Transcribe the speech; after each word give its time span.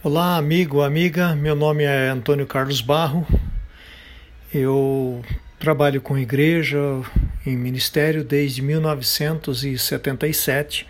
Olá, 0.00 0.36
amigo, 0.36 0.80
amiga. 0.80 1.34
Meu 1.34 1.56
nome 1.56 1.82
é 1.82 2.08
Antônio 2.08 2.46
Carlos 2.46 2.80
Barro. 2.80 3.26
Eu 4.54 5.24
trabalho 5.58 6.00
com 6.00 6.16
igreja 6.16 6.78
em 7.44 7.56
ministério 7.56 8.22
desde 8.22 8.62
1977, 8.62 10.86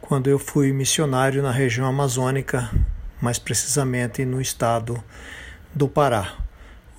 quando 0.00 0.28
eu 0.28 0.40
fui 0.40 0.72
missionário 0.72 1.40
na 1.40 1.52
região 1.52 1.86
amazônica, 1.86 2.68
mais 3.20 3.38
precisamente 3.38 4.24
no 4.24 4.40
estado 4.40 5.00
do 5.72 5.86
Pará. 5.86 6.34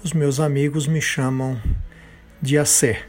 Os 0.02 0.14
meus 0.14 0.40
amigos 0.40 0.88
me 0.88 1.02
chamam 1.02 1.62
de 2.42 2.58
Acé. 2.58 3.04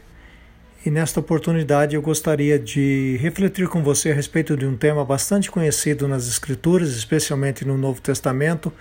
E 0.85 0.91
nesta 0.91 1.19
oportunidade 1.19 1.95
eu 1.95 2.01
gostaria 2.01 2.59
de 2.59 3.17
refletir 3.19 3.67
com 3.67 3.81
você 3.81 4.11
a 4.11 4.13
respeito 4.13 4.55
de 4.55 4.67
um 4.67 4.77
tema 4.77 5.03
bastante 5.03 5.49
conhecido 5.49 6.07
nas 6.07 6.27
Escrituras, 6.27 6.89
especialmente 6.89 7.65
no 7.65 7.75
Novo 7.75 7.99
Testamento, 7.99 8.71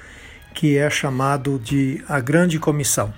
que 0.54 0.76
é 0.76 0.90
chamado 0.90 1.58
de 1.58 2.04
a 2.06 2.20
Grande 2.20 2.58
Comissão. 2.58 3.14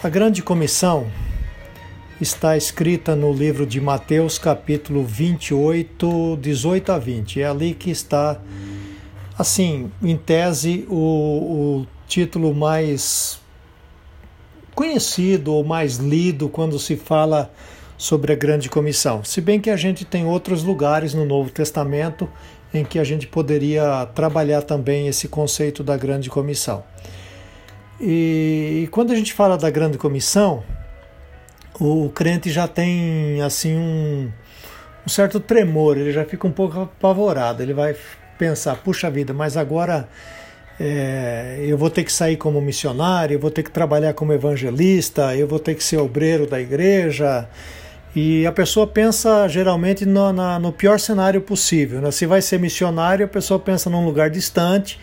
A 0.00 0.08
Grande 0.08 0.40
Comissão 0.40 1.10
está 2.20 2.56
escrita 2.56 3.16
no 3.16 3.32
livro 3.32 3.66
de 3.66 3.80
Mateus, 3.80 4.38
capítulo 4.38 5.04
28, 5.04 6.38
18 6.40 6.92
a 6.92 6.98
20. 6.98 7.40
É 7.40 7.46
ali 7.46 7.74
que 7.74 7.90
está 7.90 8.40
assim, 9.38 9.90
em 10.02 10.16
tese, 10.16 10.84
o, 10.90 10.96
o 10.96 11.86
título 12.08 12.52
mais 12.52 13.40
conhecido 14.74 15.54
ou 15.54 15.64
mais 15.64 15.96
lido 15.96 16.48
quando 16.48 16.78
se 16.78 16.96
fala 16.96 17.50
sobre 17.96 18.32
a 18.32 18.36
Grande 18.36 18.68
Comissão. 18.68 19.22
Se 19.24 19.40
bem 19.40 19.60
que 19.60 19.70
a 19.70 19.76
gente 19.76 20.04
tem 20.04 20.26
outros 20.26 20.62
lugares 20.62 21.14
no 21.14 21.24
Novo 21.24 21.50
Testamento 21.50 22.28
em 22.74 22.84
que 22.84 22.98
a 22.98 23.04
gente 23.04 23.26
poderia 23.26 24.06
trabalhar 24.14 24.62
também 24.62 25.08
esse 25.08 25.28
conceito 25.28 25.82
da 25.82 25.96
Grande 25.96 26.28
Comissão. 26.28 26.84
E, 28.00 28.82
e 28.84 28.88
quando 28.88 29.12
a 29.12 29.16
gente 29.16 29.32
fala 29.32 29.56
da 29.56 29.70
Grande 29.70 29.98
Comissão, 29.98 30.62
o 31.80 32.10
crente 32.10 32.50
já 32.50 32.68
tem 32.68 33.40
assim 33.42 33.74
um, 33.74 34.30
um 35.06 35.08
certo 35.08 35.40
tremor, 35.40 35.96
ele 35.96 36.12
já 36.12 36.24
fica 36.24 36.46
um 36.46 36.52
pouco 36.52 36.80
apavorado, 36.80 37.62
ele 37.62 37.72
vai 37.72 37.96
pensar, 38.38 38.76
puxa 38.76 39.10
vida, 39.10 39.34
mas 39.34 39.56
agora 39.56 40.08
é, 40.80 41.58
eu 41.60 41.76
vou 41.76 41.90
ter 41.90 42.04
que 42.04 42.12
sair 42.12 42.36
como 42.36 42.60
missionário, 42.60 43.34
eu 43.34 43.40
vou 43.40 43.50
ter 43.50 43.62
que 43.62 43.70
trabalhar 43.70 44.14
como 44.14 44.32
evangelista, 44.32 45.34
eu 45.34 45.46
vou 45.46 45.58
ter 45.58 45.74
que 45.74 45.82
ser 45.82 45.96
obreiro 45.96 46.46
da 46.46 46.60
igreja. 46.60 47.48
E 48.14 48.46
a 48.46 48.52
pessoa 48.52 48.86
pensa 48.86 49.48
geralmente 49.48 50.06
no, 50.06 50.32
na, 50.32 50.58
no 50.58 50.72
pior 50.72 50.98
cenário 50.98 51.40
possível. 51.40 52.00
Né? 52.00 52.10
Se 52.10 52.26
vai 52.26 52.40
ser 52.40 52.58
missionário, 52.58 53.26
a 53.26 53.28
pessoa 53.28 53.58
pensa 53.58 53.90
num 53.90 54.04
lugar 54.04 54.30
distante, 54.30 54.98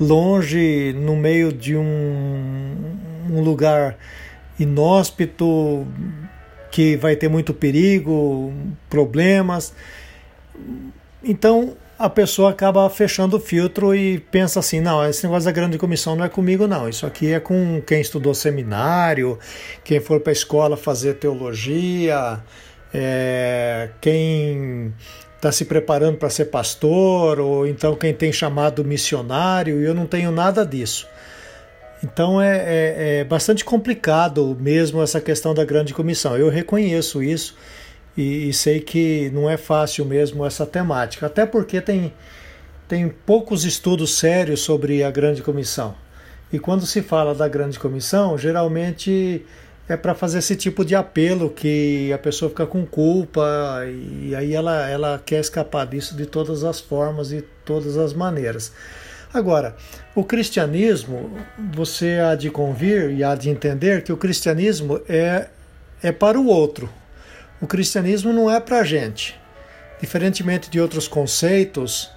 longe, 0.00 0.94
no 0.96 1.16
meio 1.16 1.52
de 1.52 1.76
um, 1.76 2.74
um 3.30 3.40
lugar 3.40 3.96
inóspito, 4.58 5.86
que 6.70 6.96
vai 6.96 7.16
ter 7.16 7.28
muito 7.28 7.52
perigo, 7.52 8.52
problemas. 8.88 9.74
Então, 11.22 11.76
a 11.98 12.10
pessoa 12.10 12.50
acaba 12.50 12.88
fechando 12.90 13.36
o 13.36 13.40
filtro 13.40 13.94
e 13.94 14.18
pensa 14.18 14.60
assim: 14.60 14.80
não, 14.80 15.06
esse 15.08 15.24
negócio 15.24 15.46
da 15.46 15.52
grande 15.52 15.78
comissão 15.78 16.14
não 16.14 16.24
é 16.24 16.28
comigo, 16.28 16.66
não. 16.66 16.88
Isso 16.88 17.06
aqui 17.06 17.32
é 17.32 17.40
com 17.40 17.80
quem 17.80 18.00
estudou 18.00 18.34
seminário, 18.34 19.38
quem 19.82 20.00
for 20.00 20.20
para 20.20 20.30
a 20.30 20.34
escola 20.34 20.76
fazer 20.76 21.14
teologia, 21.14 22.42
é, 22.92 23.90
quem 24.00 24.92
está 25.36 25.50
se 25.50 25.64
preparando 25.64 26.18
para 26.18 26.28
ser 26.28 26.46
pastor, 26.46 27.40
ou 27.40 27.66
então 27.66 27.94
quem 27.94 28.12
tem 28.12 28.32
chamado 28.32 28.84
missionário, 28.84 29.80
e 29.80 29.84
eu 29.84 29.94
não 29.94 30.06
tenho 30.06 30.30
nada 30.30 30.66
disso. 30.66 31.08
Então 32.04 32.40
é, 32.40 32.56
é, 32.56 33.18
é 33.20 33.24
bastante 33.24 33.64
complicado 33.64 34.56
mesmo 34.60 35.02
essa 35.02 35.20
questão 35.20 35.54
da 35.54 35.64
grande 35.64 35.94
comissão. 35.94 36.36
Eu 36.36 36.50
reconheço 36.50 37.22
isso 37.22 37.56
e, 38.16 38.48
e, 38.48 38.52
sei 38.52 38.80
que 38.80 39.30
não 39.30 39.48
é 39.48 39.56
fácil 39.56 40.04
mesmo 40.04 40.44
essa 40.44 40.64
temática, 40.64 41.26
até 41.26 41.44
porque 41.44 41.80
tem, 41.80 42.12
tem 42.88 43.08
poucos 43.08 43.64
estudos 43.64 44.18
sérios 44.18 44.60
sobre 44.60 45.02
a 45.02 45.10
Grande 45.10 45.42
Comissão. 45.42 45.94
E 46.52 46.58
quando 46.58 46.86
se 46.86 47.02
fala 47.02 47.34
da 47.34 47.48
Grande 47.48 47.78
Comissão, 47.78 48.38
geralmente 48.38 49.44
é 49.88 49.96
para 49.96 50.14
fazer 50.14 50.38
esse 50.38 50.56
tipo 50.56 50.84
de 50.84 50.94
apelo 50.94 51.50
que 51.50 52.12
a 52.12 52.18
pessoa 52.18 52.48
fica 52.48 52.66
com 52.66 52.84
culpa 52.84 53.82
e 53.86 54.34
aí 54.34 54.52
ela, 54.52 54.88
ela 54.88 55.22
quer 55.24 55.40
escapar 55.40 55.86
disso 55.86 56.16
de 56.16 56.26
todas 56.26 56.64
as 56.64 56.80
formas 56.80 57.30
e 57.32 57.42
todas 57.64 57.96
as 57.96 58.12
maneiras. 58.12 58.72
Agora, 59.32 59.76
o 60.14 60.24
cristianismo, 60.24 61.30
você 61.72 62.18
há 62.20 62.34
de 62.34 62.50
convir 62.50 63.10
e 63.10 63.22
há 63.22 63.34
de 63.34 63.50
entender 63.50 64.02
que 64.02 64.12
o 64.12 64.16
cristianismo 64.16 65.00
é, 65.08 65.48
é 66.02 66.10
para 66.10 66.40
o 66.40 66.46
outro, 66.46 66.88
o 67.60 67.66
cristianismo 67.66 68.32
não 68.32 68.50
é 68.50 68.60
para 68.60 68.84
gente. 68.84 69.38
Diferentemente 70.00 70.68
de 70.68 70.80
outros 70.80 71.08
conceitos 71.08 72.10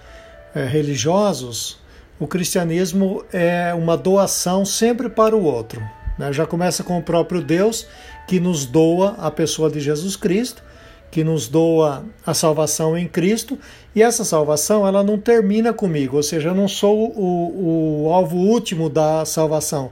é, 0.53 0.65
religiosos, 0.65 1.79
o 2.19 2.27
cristianismo 2.27 3.23
é 3.31 3.73
uma 3.73 3.95
doação 3.95 4.65
sempre 4.65 5.09
para 5.09 5.35
o 5.35 5.43
outro. 5.43 5.81
Né? 6.17 6.33
Já 6.33 6.45
começa 6.45 6.83
com 6.83 6.97
o 6.97 7.03
próprio 7.03 7.41
Deus, 7.41 7.87
que 8.27 8.39
nos 8.39 8.65
doa 8.65 9.15
a 9.17 9.31
pessoa 9.31 9.69
de 9.69 9.79
Jesus 9.79 10.17
Cristo, 10.17 10.61
que 11.09 11.23
nos 11.23 11.47
doa 11.47 12.03
a 12.25 12.33
salvação 12.33 12.97
em 12.97 13.07
Cristo, 13.07 13.57
e 13.95 14.03
essa 14.03 14.25
salvação 14.25 14.85
ela 14.85 15.01
não 15.01 15.17
termina 15.17 15.73
comigo, 15.73 16.17
ou 16.17 16.23
seja, 16.23 16.49
eu 16.49 16.55
não 16.55 16.67
sou 16.67 17.11
o, 17.15 18.05
o 18.05 18.13
alvo 18.13 18.35
último 18.35 18.89
da 18.89 19.25
salvação, 19.25 19.89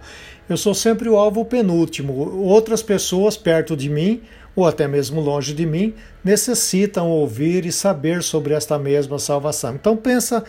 eu 0.48 0.56
sou 0.56 0.74
sempre 0.74 1.10
o 1.10 1.18
alvo 1.18 1.44
penúltimo. 1.44 2.14
Outras 2.44 2.82
pessoas 2.82 3.36
perto 3.36 3.76
de 3.76 3.90
mim 3.90 4.22
ou 4.58 4.66
até 4.66 4.88
mesmo 4.88 5.22
longe 5.22 5.54
de 5.54 5.68
mim, 5.68 5.94
necessitam 6.24 7.12
ouvir 7.12 7.64
e 7.64 7.72
saber 7.72 8.24
sobre 8.24 8.56
esta 8.56 8.80
mesma 8.80 9.20
salvação. 9.20 9.76
Então 9.76 9.96
pensa, 9.96 10.44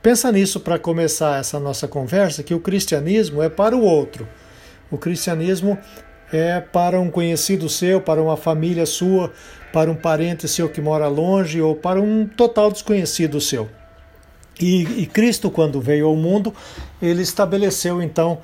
pensa 0.00 0.32
nisso 0.32 0.58
para 0.58 0.78
começar 0.78 1.38
essa 1.38 1.60
nossa 1.60 1.86
conversa, 1.86 2.42
que 2.42 2.54
o 2.54 2.60
cristianismo 2.60 3.42
é 3.42 3.50
para 3.50 3.76
o 3.76 3.82
outro. 3.82 4.26
O 4.90 4.96
cristianismo 4.96 5.76
é 6.32 6.60
para 6.60 6.98
um 6.98 7.10
conhecido 7.10 7.68
seu, 7.68 8.00
para 8.00 8.22
uma 8.22 8.38
família 8.38 8.86
sua, 8.86 9.30
para 9.70 9.90
um 9.90 9.94
parente 9.94 10.48
seu 10.48 10.70
que 10.70 10.80
mora 10.80 11.06
longe 11.06 11.60
ou 11.60 11.76
para 11.76 12.00
um 12.00 12.26
total 12.26 12.72
desconhecido 12.72 13.38
seu. 13.38 13.68
E, 14.58 15.02
e 15.02 15.06
Cristo, 15.06 15.50
quando 15.50 15.78
veio 15.78 16.06
ao 16.06 16.16
mundo, 16.16 16.54
ele 17.02 17.20
estabeleceu 17.20 18.00
então 18.00 18.38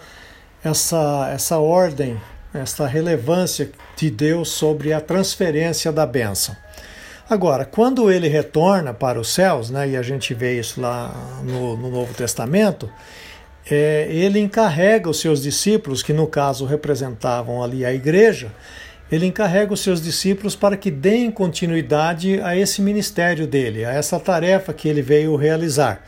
essa, 0.62 1.30
essa 1.32 1.56
ordem 1.56 2.20
esta 2.56 2.86
relevância 2.86 3.70
de 3.96 4.10
Deus 4.10 4.48
sobre 4.48 4.92
a 4.92 5.00
transferência 5.00 5.92
da 5.92 6.06
bênção. 6.06 6.56
Agora, 7.28 7.64
quando 7.64 8.10
ele 8.10 8.28
retorna 8.28 8.94
para 8.94 9.20
os 9.20 9.28
céus, 9.28 9.68
né, 9.68 9.88
e 9.88 9.96
a 9.96 10.02
gente 10.02 10.32
vê 10.32 10.58
isso 10.58 10.80
lá 10.80 11.12
no, 11.42 11.76
no 11.76 11.90
Novo 11.90 12.14
Testamento, 12.14 12.88
é, 13.68 14.06
ele 14.08 14.38
encarrega 14.38 15.10
os 15.10 15.20
seus 15.20 15.42
discípulos, 15.42 16.02
que 16.02 16.12
no 16.12 16.28
caso 16.28 16.64
representavam 16.64 17.64
ali 17.64 17.84
a 17.84 17.92
igreja, 17.92 18.52
ele 19.10 19.26
encarrega 19.26 19.72
os 19.72 19.80
seus 19.80 20.00
discípulos 20.00 20.54
para 20.54 20.76
que 20.76 20.90
deem 20.90 21.30
continuidade 21.30 22.40
a 22.42 22.56
esse 22.56 22.80
ministério 22.80 23.46
dele, 23.46 23.84
a 23.84 23.92
essa 23.92 24.18
tarefa 24.20 24.72
que 24.72 24.88
ele 24.88 25.02
veio 25.02 25.34
realizar. 25.36 26.04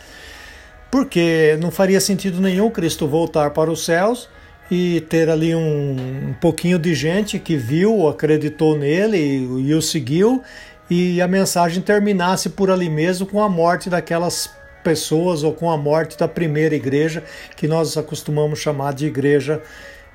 Porque 0.91 1.57
não 1.61 1.71
faria 1.71 2.01
sentido 2.01 2.41
nenhum 2.41 2.71
Cristo 2.71 3.07
voltar 3.07 3.51
para 3.51 3.71
os 3.71 3.85
céus 3.85 4.29
e 4.71 5.01
ter 5.03 5.31
ali 5.31 5.55
um, 5.55 5.97
um 6.29 6.35
pouquinho 6.41 6.79
de 6.79 6.95
gente 6.95 7.39
que 7.39 7.57
viu, 7.57 8.09
acreditou 8.09 8.77
nele 8.77 9.17
e, 9.17 9.69
e 9.69 9.75
o 9.75 9.81
seguiu, 9.81 10.43
e 10.91 11.21
a 11.21 11.29
mensagem 11.29 11.83
terminasse 11.83 12.51
por 12.51 12.71
ali 12.71 12.89
mesmo 12.89 13.27
com 13.27 13.43
a 13.43 13.49
morte 13.49 13.91
daquelas 13.91 14.51
pessoas 14.83 15.43
ou 15.43 15.53
com 15.53 15.71
a 15.71 15.77
morte 15.77 16.17
da 16.19 16.29
primeira 16.29 16.75
igreja, 16.75 17.23
que 17.57 17.67
nós 17.67 17.97
acostumamos 17.97 18.59
chamar 18.59 18.95
de 18.95 19.07
igreja 19.07 19.63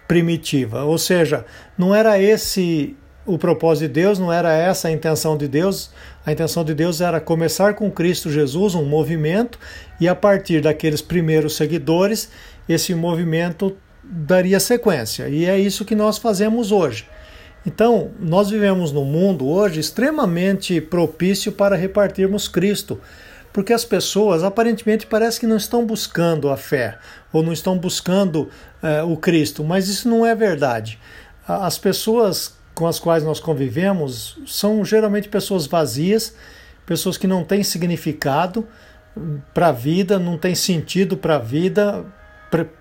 primitiva. 0.07 0.83
Ou 0.83 0.97
seja, 0.97 1.45
não 1.77 1.93
era 1.93 2.19
esse 2.19 2.95
o 3.25 3.37
propósito 3.37 3.87
de 3.87 3.93
Deus, 3.93 4.19
não 4.19 4.31
era 4.31 4.53
essa 4.53 4.87
a 4.87 4.91
intenção 4.91 5.37
de 5.37 5.47
Deus. 5.47 5.91
A 6.25 6.31
intenção 6.31 6.63
de 6.63 6.73
Deus 6.73 7.01
era 7.01 7.19
começar 7.21 7.73
com 7.73 7.89
Cristo 7.89 8.29
Jesus, 8.29 8.75
um 8.75 8.85
movimento, 8.85 9.57
e 9.99 10.07
a 10.07 10.15
partir 10.15 10.61
daqueles 10.61 11.01
primeiros 11.01 11.55
seguidores, 11.55 12.29
esse 12.67 12.93
movimento 12.93 13.75
daria 14.03 14.59
sequência. 14.59 15.29
E 15.29 15.45
é 15.45 15.57
isso 15.57 15.85
que 15.85 15.95
nós 15.95 16.17
fazemos 16.17 16.71
hoje. 16.71 17.07
Então, 17.65 18.11
nós 18.19 18.49
vivemos 18.49 18.91
num 18.91 19.05
mundo 19.05 19.47
hoje 19.47 19.79
extremamente 19.79 20.81
propício 20.81 21.51
para 21.51 21.77
repartirmos 21.77 22.47
Cristo, 22.47 22.99
porque 23.53 23.71
as 23.71 23.85
pessoas 23.85 24.43
aparentemente 24.43 25.05
parece 25.05 25.39
que 25.39 25.47
não 25.47 25.55
estão 25.55 25.85
buscando 25.85 26.49
a 26.49 26.57
fé 26.57 26.97
ou 27.31 27.41
não 27.41 27.53
estão 27.53 27.77
buscando 27.77 28.49
uh, 28.81 29.09
o 29.09 29.15
Cristo, 29.15 29.63
mas 29.63 29.87
isso 29.87 30.09
não 30.09 30.25
é 30.25 30.35
verdade. 30.35 30.99
as 31.47 31.77
pessoas 31.77 32.55
com 32.75 32.87
as 32.87 32.99
quais 32.99 33.23
nós 33.23 33.39
convivemos 33.39 34.37
são 34.47 34.83
geralmente 34.83 35.29
pessoas 35.29 35.67
vazias, 35.67 36.35
pessoas 36.85 37.17
que 37.17 37.27
não 37.27 37.43
têm 37.43 37.63
significado 37.63 38.67
para 39.53 39.67
a 39.67 39.71
vida, 39.71 40.17
não 40.17 40.37
têm 40.37 40.55
sentido 40.55 41.15
para 41.15 41.35
a 41.35 41.39
vida, 41.39 42.03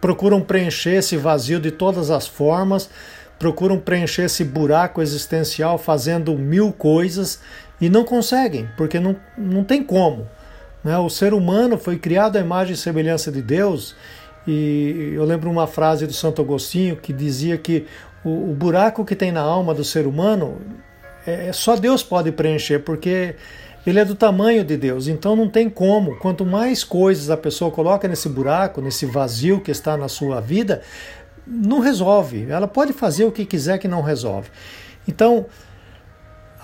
procuram 0.01 0.41
preencher 0.41 0.97
esse 0.97 1.17
vazio 1.17 1.61
de 1.61 1.71
todas 1.71 2.11
as 2.11 2.27
formas, 2.27 2.91
procuram 3.39 3.79
preencher 3.79 4.23
esse 4.23 4.45
buraco 4.45 5.03
existencial 5.03 5.79
fazendo 5.79 6.37
mil 6.37 6.73
coisas 6.73 7.41
e 7.81 7.89
não 7.89 8.05
conseguem, 8.05 8.69
porque 8.77 9.01
não, 9.01 9.17
não 9.37 9.65
tem 9.65 9.83
como. 9.83 10.29
Né? 10.85 10.97
O 10.99 11.11
ser 11.11 11.35
humano 11.35 11.77
foi 11.79 11.99
criado 11.99 12.37
à 12.37 12.41
imagem 12.41 12.75
e 12.75 12.77
semelhança 12.77 13.33
de 13.33 13.43
Deus, 13.43 13.97
e 14.47 15.13
eu 15.15 15.25
lembro 15.25 15.51
uma 15.51 15.67
frase 15.67 16.07
do 16.07 16.13
Santo 16.13 16.43
Agostinho 16.43 16.97
que 16.97 17.13
dizia 17.13 17.57
que 17.57 17.87
o, 18.25 18.51
o 18.51 18.55
buraco 18.55 19.05
que 19.05 19.17
tem 19.17 19.33
na 19.33 19.41
alma 19.41 19.75
do 19.75 19.85
ser 19.85 20.07
humano 20.07 20.61
é, 21.27 21.49
é 21.49 21.53
só 21.53 21.77
Deus 21.77 22.03
pode 22.03 22.31
preencher, 22.33 22.81
porque 22.81 23.35
ele 23.87 23.99
é 23.99 24.05
do 24.05 24.15
tamanho 24.15 24.65
de 24.65 24.77
Deus, 24.77 25.09
então 25.09 25.35
não 25.35 25.49
tem 25.49 25.69
como. 25.69 26.17
Quanto 26.17 26.45
mais 26.47 26.85
coisas 26.85 27.31
a 27.31 27.37
pessoa 27.37 27.71
coloca 27.71 28.07
nesse 28.07 28.29
buraco, 28.29 28.81
nesse 28.81 29.07
vazio 29.07 29.61
que 29.61 29.71
está 29.71 29.97
na 29.97 30.09
sua 30.09 30.41
vida, 30.41 30.83
não 31.47 31.81
resolve. 31.81 32.47
Ela 32.49 32.69
pode 32.69 32.93
fazer 32.93 33.25
o 33.25 33.33
que 33.33 33.45
quiser 33.45 33.79
que 33.79 33.89
não 33.89 34.01
resolve. 34.01 34.51
Então, 35.07 35.47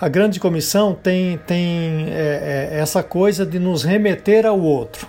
a 0.01 0.09
grande 0.09 0.39
comissão 0.39 0.95
tem, 0.95 1.39
tem 1.39 2.07
é, 2.11 2.71
é, 2.73 2.79
essa 2.79 3.03
coisa 3.03 3.45
de 3.45 3.59
nos 3.59 3.83
remeter 3.83 4.47
ao 4.47 4.61
outro. 4.61 5.09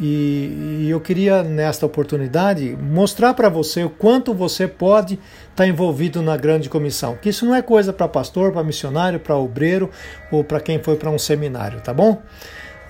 E, 0.00 0.84
e 0.84 0.90
eu 0.90 1.00
queria, 1.00 1.42
nesta 1.42 1.84
oportunidade, 1.84 2.76
mostrar 2.80 3.34
para 3.34 3.48
você 3.48 3.84
o 3.84 3.90
quanto 3.90 4.32
você 4.32 4.66
pode 4.66 5.14
estar 5.14 5.54
tá 5.56 5.66
envolvido 5.66 6.22
na 6.22 6.36
grande 6.36 6.68
comissão. 6.68 7.16
Que 7.16 7.28
isso 7.28 7.44
não 7.44 7.54
é 7.54 7.60
coisa 7.60 7.92
para 7.92 8.08
pastor, 8.08 8.52
para 8.52 8.64
missionário, 8.64 9.20
para 9.20 9.36
obreiro 9.36 9.90
ou 10.30 10.42
para 10.42 10.60
quem 10.60 10.82
foi 10.82 10.96
para 10.96 11.10
um 11.10 11.18
seminário, 11.18 11.80
tá 11.80 11.92
bom? 11.92 12.22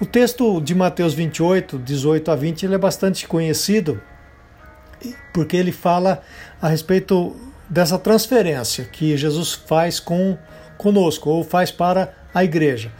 O 0.00 0.06
texto 0.06 0.60
de 0.60 0.74
Mateus 0.74 1.14
28, 1.14 1.78
18 1.78 2.30
a 2.30 2.36
20, 2.36 2.62
ele 2.64 2.74
é 2.74 2.78
bastante 2.78 3.26
conhecido 3.26 4.00
porque 5.32 5.56
ele 5.56 5.72
fala 5.72 6.22
a 6.60 6.68
respeito 6.68 7.36
dessa 7.68 7.98
transferência 7.98 8.84
que 8.84 9.16
Jesus 9.16 9.52
faz 9.52 9.98
com 9.98 10.38
conosco 10.76 11.30
ou 11.30 11.42
faz 11.42 11.70
para 11.70 12.12
a 12.34 12.44
igreja. 12.44 12.92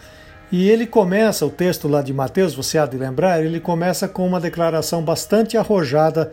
E 0.51 0.71
ele 0.71 0.87
começa, 0.87 1.45
o 1.45 1.51
texto 1.51 1.89
lá 1.89 2.01
de 2.01 2.13
Mateus, 2.13 2.55
você 2.55 2.79
há 2.79 2.87
de 2.87 2.97
lembrar, 2.97 3.45
ele 3.45 3.59
começa 3.59 4.07
com 4.07 4.25
uma 4.25 4.41
declaração 4.41 5.03
bastante 5.03 5.57
arrojada 5.57 6.31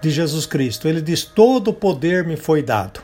de 0.00 0.08
Jesus 0.08 0.46
Cristo. 0.46 0.86
Ele 0.86 1.02
diz: 1.02 1.24
Todo 1.24 1.72
poder 1.72 2.24
me 2.24 2.36
foi 2.36 2.62
dado. 2.62 3.00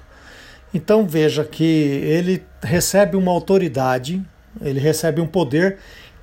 Então 0.73 1.07
veja 1.07 1.45
que 1.45 1.65
ele 1.65 2.45
recebe 2.63 3.17
uma 3.17 3.33
autoridade, 3.33 4.23
ele 4.61 4.79
recebe 4.79 5.21
um 5.21 5.27
poder 5.27 5.79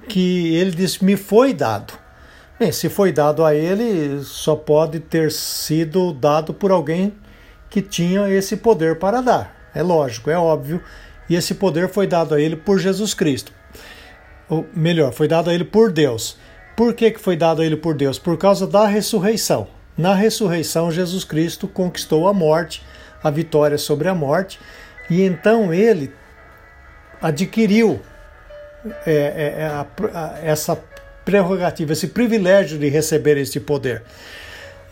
que 0.08 0.56
ele 0.56 0.72
diz: 0.72 1.00
Me 1.00 1.18
foi 1.18 1.54
dado. 1.54 1.94
Bem, 2.58 2.72
se 2.72 2.88
foi 2.88 3.12
dado 3.12 3.44
a 3.44 3.54
ele, 3.54 4.22
só 4.24 4.56
pode 4.56 5.02
ter 5.02 5.32
sido 5.32 6.14
dado 6.14 6.54
por 6.54 6.72
alguém 6.72 7.14
que 7.70 7.82
tinha 7.82 8.30
esse 8.30 8.56
poder 8.56 9.00
para 9.00 9.22
dar. 9.22 9.70
É 9.76 9.84
lógico, 9.84 10.30
é 10.30 10.38
óbvio. 10.38 10.82
E 11.30 11.36
esse 11.36 11.56
poder 11.56 11.90
foi 11.90 12.08
dado 12.08 12.34
a 12.34 12.42
ele 12.42 12.56
por 12.56 12.80
Jesus 12.80 13.14
Cristo 13.14 13.59
ou 14.50 14.66
melhor, 14.74 15.14
foi 15.14 15.28
dado 15.28 15.50
a 15.50 15.54
ele 15.54 15.64
por 15.64 15.92
Deus. 15.92 16.38
Por 16.76 16.94
que, 16.94 17.12
que 17.12 17.20
foi 17.20 17.38
dado 17.38 17.62
a 17.62 17.66
ele 17.66 17.78
por 17.78 17.94
Deus? 17.94 18.18
Por 18.18 18.38
causa 18.38 18.66
da 18.66 18.88
ressurreição. 18.88 19.68
Na 19.98 20.16
ressurreição, 20.16 20.92
Jesus 20.92 21.24
Cristo 21.24 21.68
conquistou 21.68 22.28
a 22.28 22.34
morte, 22.34 22.82
a 23.22 23.30
vitória 23.30 23.78
sobre 23.78 24.08
a 24.08 24.16
morte, 24.16 24.60
e 25.10 25.22
então 25.22 25.74
ele 25.74 26.12
adquiriu 27.22 28.00
é, 29.06 29.12
é, 29.12 29.56
é 29.60 29.66
a, 29.66 29.86
a, 30.14 30.40
essa 30.42 30.82
prerrogativa, 31.26 31.92
esse 31.92 32.08
privilégio 32.08 32.80
de 32.80 32.88
receber 32.88 33.38
este 33.38 33.60
poder. 33.60 34.04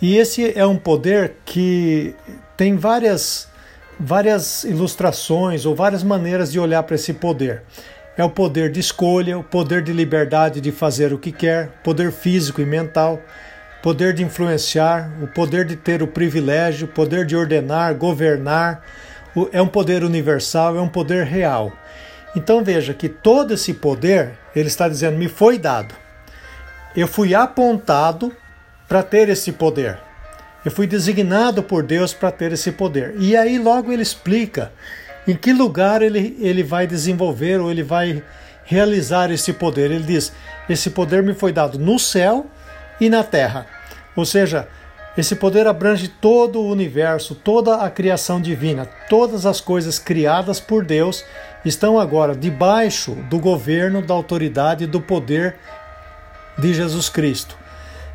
E 0.01 0.17
esse 0.17 0.57
é 0.57 0.65
um 0.65 0.77
poder 0.77 1.37
que 1.45 2.13
tem 2.55 2.75
várias, 2.75 3.47
várias 3.99 4.65
ilustrações 4.65 5.65
ou 5.65 5.73
várias 5.73 6.03
maneiras 6.03 6.51
de 6.51 6.59
olhar 6.59 6.83
para 6.83 6.95
esse 6.95 7.13
poder 7.13 7.63
é 8.17 8.23
o 8.23 8.29
poder 8.29 8.71
de 8.71 8.79
escolha, 8.79 9.37
o 9.37 9.43
poder 9.43 9.83
de 9.83 9.93
liberdade 9.93 10.59
de 10.59 10.71
fazer 10.71 11.13
o 11.13 11.19
que 11.19 11.31
quer, 11.31 11.69
poder 11.83 12.11
físico 12.11 12.59
e 12.59 12.65
mental, 12.65 13.21
poder 13.83 14.13
de 14.13 14.23
influenciar, 14.23 15.11
o 15.21 15.27
poder 15.27 15.65
de 15.65 15.75
ter 15.75 16.01
o 16.01 16.07
privilégio, 16.07 16.87
poder 16.87 17.25
de 17.25 17.35
ordenar, 17.35 17.93
governar. 17.95 18.83
É 19.51 19.61
um 19.61 19.67
poder 19.67 20.03
universal, 20.03 20.75
é 20.75 20.81
um 20.81 20.89
poder 20.89 21.25
real. 21.25 21.71
Então 22.35 22.63
veja 22.63 22.93
que 22.93 23.07
todo 23.07 23.53
esse 23.53 23.73
poder, 23.73 24.31
ele 24.55 24.67
está 24.67 24.89
dizendo, 24.89 25.17
me 25.17 25.27
foi 25.27 25.59
dado. 25.59 25.93
Eu 26.95 27.07
fui 27.07 27.35
apontado 27.35 28.35
para 28.87 29.03
ter 29.03 29.29
esse 29.29 29.51
poder. 29.51 29.99
Eu 30.65 30.71
fui 30.71 30.87
designado 30.87 31.61
por 31.61 31.83
Deus 31.83 32.13
para 32.13 32.31
ter 32.31 32.51
esse 32.51 32.71
poder. 32.71 33.13
E 33.19 33.37
aí 33.37 33.59
logo 33.59 33.91
ele 33.91 34.01
explica 34.01 34.71
em 35.27 35.35
que 35.35 35.51
lugar 35.51 36.01
ele, 36.01 36.37
ele 36.39 36.63
vai 36.63 36.87
desenvolver 36.87 37.59
ou 37.59 37.69
ele 37.69 37.83
vai 37.83 38.23
realizar 38.63 39.31
esse 39.31 39.53
poder. 39.53 39.91
Ele 39.91 40.03
diz: 40.03 40.31
Esse 40.69 40.89
poder 40.89 41.21
me 41.23 41.33
foi 41.33 41.51
dado 41.51 41.77
no 41.77 41.99
céu 41.99 42.45
e 42.99 43.09
na 43.09 43.23
terra. 43.23 43.65
Ou 44.15 44.25
seja, 44.25 44.67
esse 45.17 45.35
poder 45.35 45.65
abrange 45.65 46.07
todo 46.07 46.59
o 46.59 46.71
universo, 46.71 47.33
toda 47.33 47.77
a 47.77 47.89
criação 47.89 48.39
divina, 48.39 48.87
todas 49.09 49.45
as 49.45 49.59
coisas 49.59 49.97
criadas 49.97 50.59
por 50.59 50.85
Deus 50.85 51.23
estão 51.65 51.99
agora 51.99 52.35
debaixo 52.35 53.15
do 53.29 53.39
governo, 53.39 54.01
da 54.01 54.13
autoridade 54.13 54.83
e 54.83 54.87
do 54.87 55.01
poder 55.01 55.55
de 56.57 56.73
Jesus 56.73 57.09
Cristo. 57.09 57.57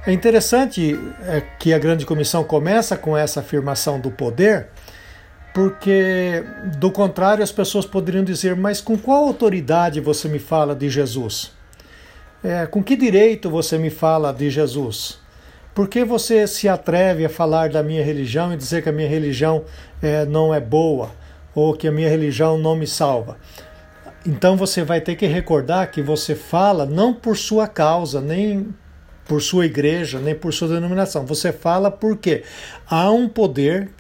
É 0.06 0.12
interessante 0.12 0.99
é, 1.26 1.43
que 1.59 1.73
a 1.73 1.79
grande 1.79 2.05
comissão 2.05 2.43
começa 2.43 2.97
com 2.97 3.17
essa 3.17 3.41
afirmação 3.41 4.00
do 4.00 4.11
poder, 4.11 4.69
porque 5.52 6.44
do 6.78 6.90
contrário 6.90 7.44
as 7.44 7.52
pessoas 7.52 7.84
poderiam 7.84 8.25
dizer: 8.25 8.56
mas 8.56 8.81
com 8.81 8.96
qual 8.96 9.25
autoridade 9.25 10.00
você 10.00 10.28
me 10.28 10.38
fala 10.38 10.75
de 10.75 10.88
Jesus? 10.88 11.52
É, 12.43 12.66
com 12.66 12.82
que 12.82 12.96
direito 12.96 13.50
você 13.50 13.78
me 13.78 13.90
fala 13.90 14.32
de 14.32 14.50
Jesus? 14.50 15.20
Por 15.75 15.88
que 15.88 16.04
você 16.04 16.46
se 16.46 16.69
atreve 16.69 17.25
a 17.25 17.31
falar 17.31 17.70
da 17.70 17.82
minha 17.82 18.04
religião 18.04 18.52
e 18.52 18.56
dizer 18.56 18.82
que 18.82 18.88
a 18.88 18.93
minha 18.93 19.08
religião 19.08 19.64
é, 20.02 20.26
não 20.26 20.52
é 20.52 20.60
boa 20.60 21.10
ou 21.54 21.75
que 21.75 21.88
a 21.88 21.93
minha 21.93 22.08
religião 22.08 22.59
não 22.59 22.76
me 22.76 22.87
salva? 22.87 23.38
Então 24.26 24.56
você 24.56 24.82
vai 24.85 25.00
ter 25.00 25.16
que 25.16 25.26
recordar 25.26 25.90
que 25.90 26.02
você 26.02 26.35
fala 26.35 26.85
não 26.85 27.14
por 27.14 27.37
sua 27.37 27.66
causa, 27.66 28.21
nem 28.21 28.68
por 29.26 29.40
sua 29.40 29.66
igreja, 29.66 30.18
nem 30.18 30.35
por 30.35 30.52
sua 30.52 30.68
denominação. 30.68 31.25
Você 31.26 31.52
fala 31.52 31.90
porque 31.90 32.42
há 32.87 33.11
um 33.11 33.28
poder 33.28 33.90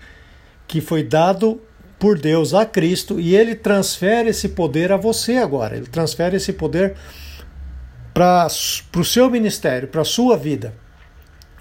que 0.72 0.80
foi 0.80 1.02
dado 1.02 1.60
por 1.98 2.18
Deus 2.18 2.54
a 2.54 2.64
Cristo 2.64 3.20
e 3.20 3.36
ele 3.36 3.54
transfere 3.54 4.30
esse 4.30 4.48
poder 4.48 4.90
a 4.90 4.96
você 4.96 5.36
agora. 5.36 5.76
Ele 5.76 5.84
transfere 5.84 6.36
esse 6.36 6.50
poder 6.50 6.94
para 8.14 8.46
o 8.96 9.04
seu 9.04 9.28
ministério, 9.28 9.86
para 9.86 10.00
a 10.00 10.04
sua 10.06 10.34
vida. 10.34 10.74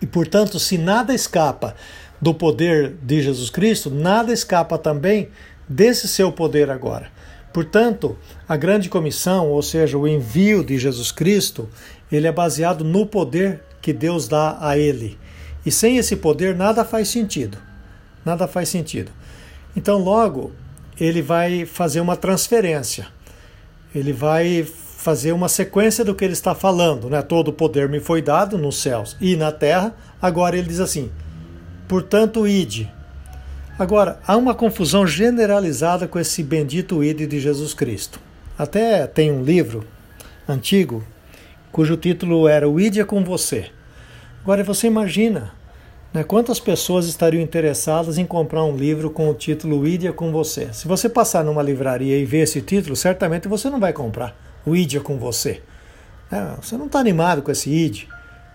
E 0.01 0.07
portanto, 0.07 0.57
se 0.59 0.77
nada 0.77 1.13
escapa 1.13 1.75
do 2.21 2.33
poder 2.33 2.95
de 3.03 3.21
Jesus 3.21 3.49
Cristo, 3.49 3.89
nada 3.89 4.31
escapa 4.31 4.77
também 4.77 5.27
desse 5.67 6.07
seu 6.07 6.31
poder 6.31 6.69
agora. 6.69 7.11
Portanto, 7.51 8.17
a 8.47 8.55
grande 8.55 8.87
comissão, 8.87 9.49
ou 9.49 9.61
seja, 9.61 9.97
o 9.97 10.07
envio 10.07 10.63
de 10.63 10.79
Jesus 10.79 11.11
Cristo, 11.11 11.67
ele 12.09 12.27
é 12.27 12.31
baseado 12.31 12.85
no 12.85 13.05
poder 13.05 13.61
que 13.81 13.91
Deus 13.91 14.29
dá 14.29 14.57
a 14.61 14.77
ele. 14.77 15.19
E 15.65 15.69
sem 15.69 15.97
esse 15.97 16.15
poder 16.15 16.55
nada 16.55 16.85
faz 16.85 17.09
sentido 17.09 17.70
nada 18.25 18.47
faz 18.47 18.69
sentido. 18.69 19.11
Então, 19.75 19.97
logo, 19.97 20.51
ele 20.99 21.21
vai 21.21 21.65
fazer 21.65 21.99
uma 21.99 22.15
transferência. 22.15 23.07
Ele 23.93 24.13
vai 24.13 24.63
fazer 24.63 25.31
uma 25.31 25.49
sequência 25.49 26.05
do 26.05 26.13
que 26.13 26.23
ele 26.23 26.33
está 26.33 26.53
falando, 26.53 27.09
né? 27.09 27.21
Todo 27.21 27.47
o 27.47 27.53
poder 27.53 27.89
me 27.89 27.99
foi 27.99 28.21
dado 28.21 28.57
nos 28.57 28.81
céus 28.81 29.17
e 29.19 29.35
na 29.35 29.51
terra. 29.51 29.95
Agora 30.21 30.57
ele 30.57 30.67
diz 30.67 30.79
assim: 30.79 31.11
portanto, 31.87 32.47
ide. 32.47 32.91
Agora, 33.79 34.19
há 34.27 34.37
uma 34.37 34.53
confusão 34.53 35.07
generalizada 35.07 36.07
com 36.07 36.19
esse 36.19 36.43
bendito 36.43 37.03
ide 37.03 37.25
de 37.25 37.39
Jesus 37.39 37.73
Cristo. 37.73 38.19
Até 38.57 39.07
tem 39.07 39.31
um 39.31 39.43
livro 39.43 39.87
antigo 40.47 41.03
cujo 41.71 41.97
título 41.97 42.47
era 42.47 42.69
O 42.69 42.79
Ide 42.79 42.99
é 42.99 43.05
com 43.05 43.23
você. 43.23 43.71
Agora 44.43 44.63
você 44.63 44.87
imagina 44.87 45.53
né? 46.13 46.23
Quantas 46.23 46.59
pessoas 46.59 47.05
estariam 47.05 47.41
interessadas 47.41 48.17
em 48.17 48.25
comprar 48.25 48.63
um 48.63 48.75
livro 48.75 49.09
com 49.09 49.29
o 49.29 49.33
título 49.33 49.87
Ídia 49.87 50.11
com 50.11 50.31
você? 50.31 50.71
Se 50.73 50.87
você 50.87 51.07
passar 51.07 51.43
numa 51.43 51.63
livraria 51.63 52.17
e 52.17 52.25
ver 52.25 52.39
esse 52.39 52.61
título, 52.61 52.95
certamente 52.95 53.47
você 53.47 53.69
não 53.69 53.79
vai 53.79 53.93
comprar 53.93 54.35
o 54.65 54.75
Ídia 54.75 54.99
com 54.99 55.17
você. 55.17 55.61
É, 56.31 56.55
você 56.61 56.77
não 56.77 56.85
está 56.85 56.99
animado 56.99 57.41
com 57.41 57.51
esse 57.51 57.69
id. 57.69 58.03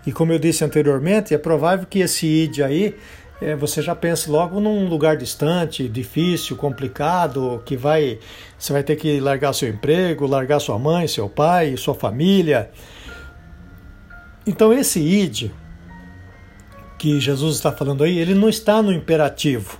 E 0.05 0.11
como 0.11 0.31
eu 0.31 0.39
disse 0.39 0.63
anteriormente, 0.63 1.33
é 1.33 1.37
provável 1.37 1.85
que 1.87 1.99
esse 1.99 2.25
id 2.25 2.61
aí 2.61 2.95
é, 3.39 3.55
você 3.55 3.81
já 3.81 3.93
pensa 3.93 4.31
logo 4.31 4.59
num 4.59 4.87
lugar 4.87 5.15
distante, 5.15 5.87
difícil, 5.87 6.55
complicado, 6.55 7.61
que 7.65 7.77
vai 7.77 8.17
você 8.57 8.73
vai 8.73 8.81
ter 8.81 8.95
que 8.95 9.19
largar 9.19 9.53
seu 9.53 9.69
emprego, 9.69 10.25
largar 10.25 10.59
sua 10.59 10.79
mãe, 10.79 11.07
seu 11.07 11.29
pai, 11.29 11.77
sua 11.77 11.93
família. 11.93 12.71
Então 14.45 14.73
esse 14.73 14.99
id 14.99 15.51
que 16.97 17.19
Jesus 17.19 17.55
está 17.55 17.71
falando 17.71 18.03
aí, 18.03 18.17
ele 18.17 18.33
não 18.33 18.49
está 18.49 18.81
no 18.81 18.91
imperativo. 18.91 19.79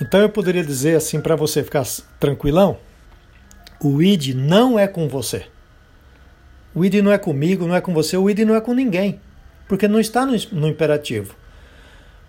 Então 0.00 0.20
eu 0.20 0.28
poderia 0.28 0.64
dizer 0.64 0.96
assim 0.96 1.20
para 1.20 1.36
você 1.36 1.62
ficar 1.62 1.84
tranquilão, 2.20 2.78
o 3.80 4.02
id 4.02 4.34
não 4.34 4.78
é 4.78 4.86
com 4.86 5.08
você. 5.08 5.46
O 6.74 6.84
id 6.84 6.94
não 6.96 7.12
é 7.12 7.18
comigo, 7.18 7.66
não 7.66 7.74
é 7.74 7.80
com 7.80 7.94
você, 7.94 8.16
o 8.16 8.28
id 8.28 8.40
não 8.40 8.54
é 8.54 8.60
com 8.60 8.74
ninguém, 8.74 9.20
porque 9.66 9.88
não 9.88 9.98
está 9.98 10.26
no, 10.26 10.36
no 10.52 10.68
imperativo. 10.68 11.34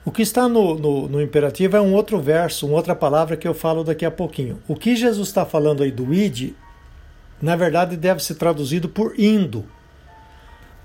O 0.05 0.11
que 0.11 0.21
está 0.21 0.47
no, 0.47 0.75
no, 0.75 1.09
no, 1.09 1.21
imperativo 1.21 1.75
é 1.75 1.81
um 1.81 1.93
outro 1.93 2.17
verso, 2.21 2.65
uma 2.65 2.77
outra 2.77 2.95
palavra 2.95 3.35
que 3.35 3.45
eu 3.45 3.53
falo 3.53 3.83
daqui 3.83 4.05
a 4.05 4.11
pouquinho. 4.11 4.61
O 4.65 4.73
que 4.73 4.95
Jesus 4.95 5.27
está 5.27 5.45
falando 5.45 5.83
aí 5.83 5.91
do 5.91 6.13
id, 6.13 6.53
na 7.41 7.57
verdade, 7.57 7.97
deve 7.97 8.23
ser 8.23 8.35
traduzido 8.35 8.87
por 8.87 9.19
indo, 9.19 9.65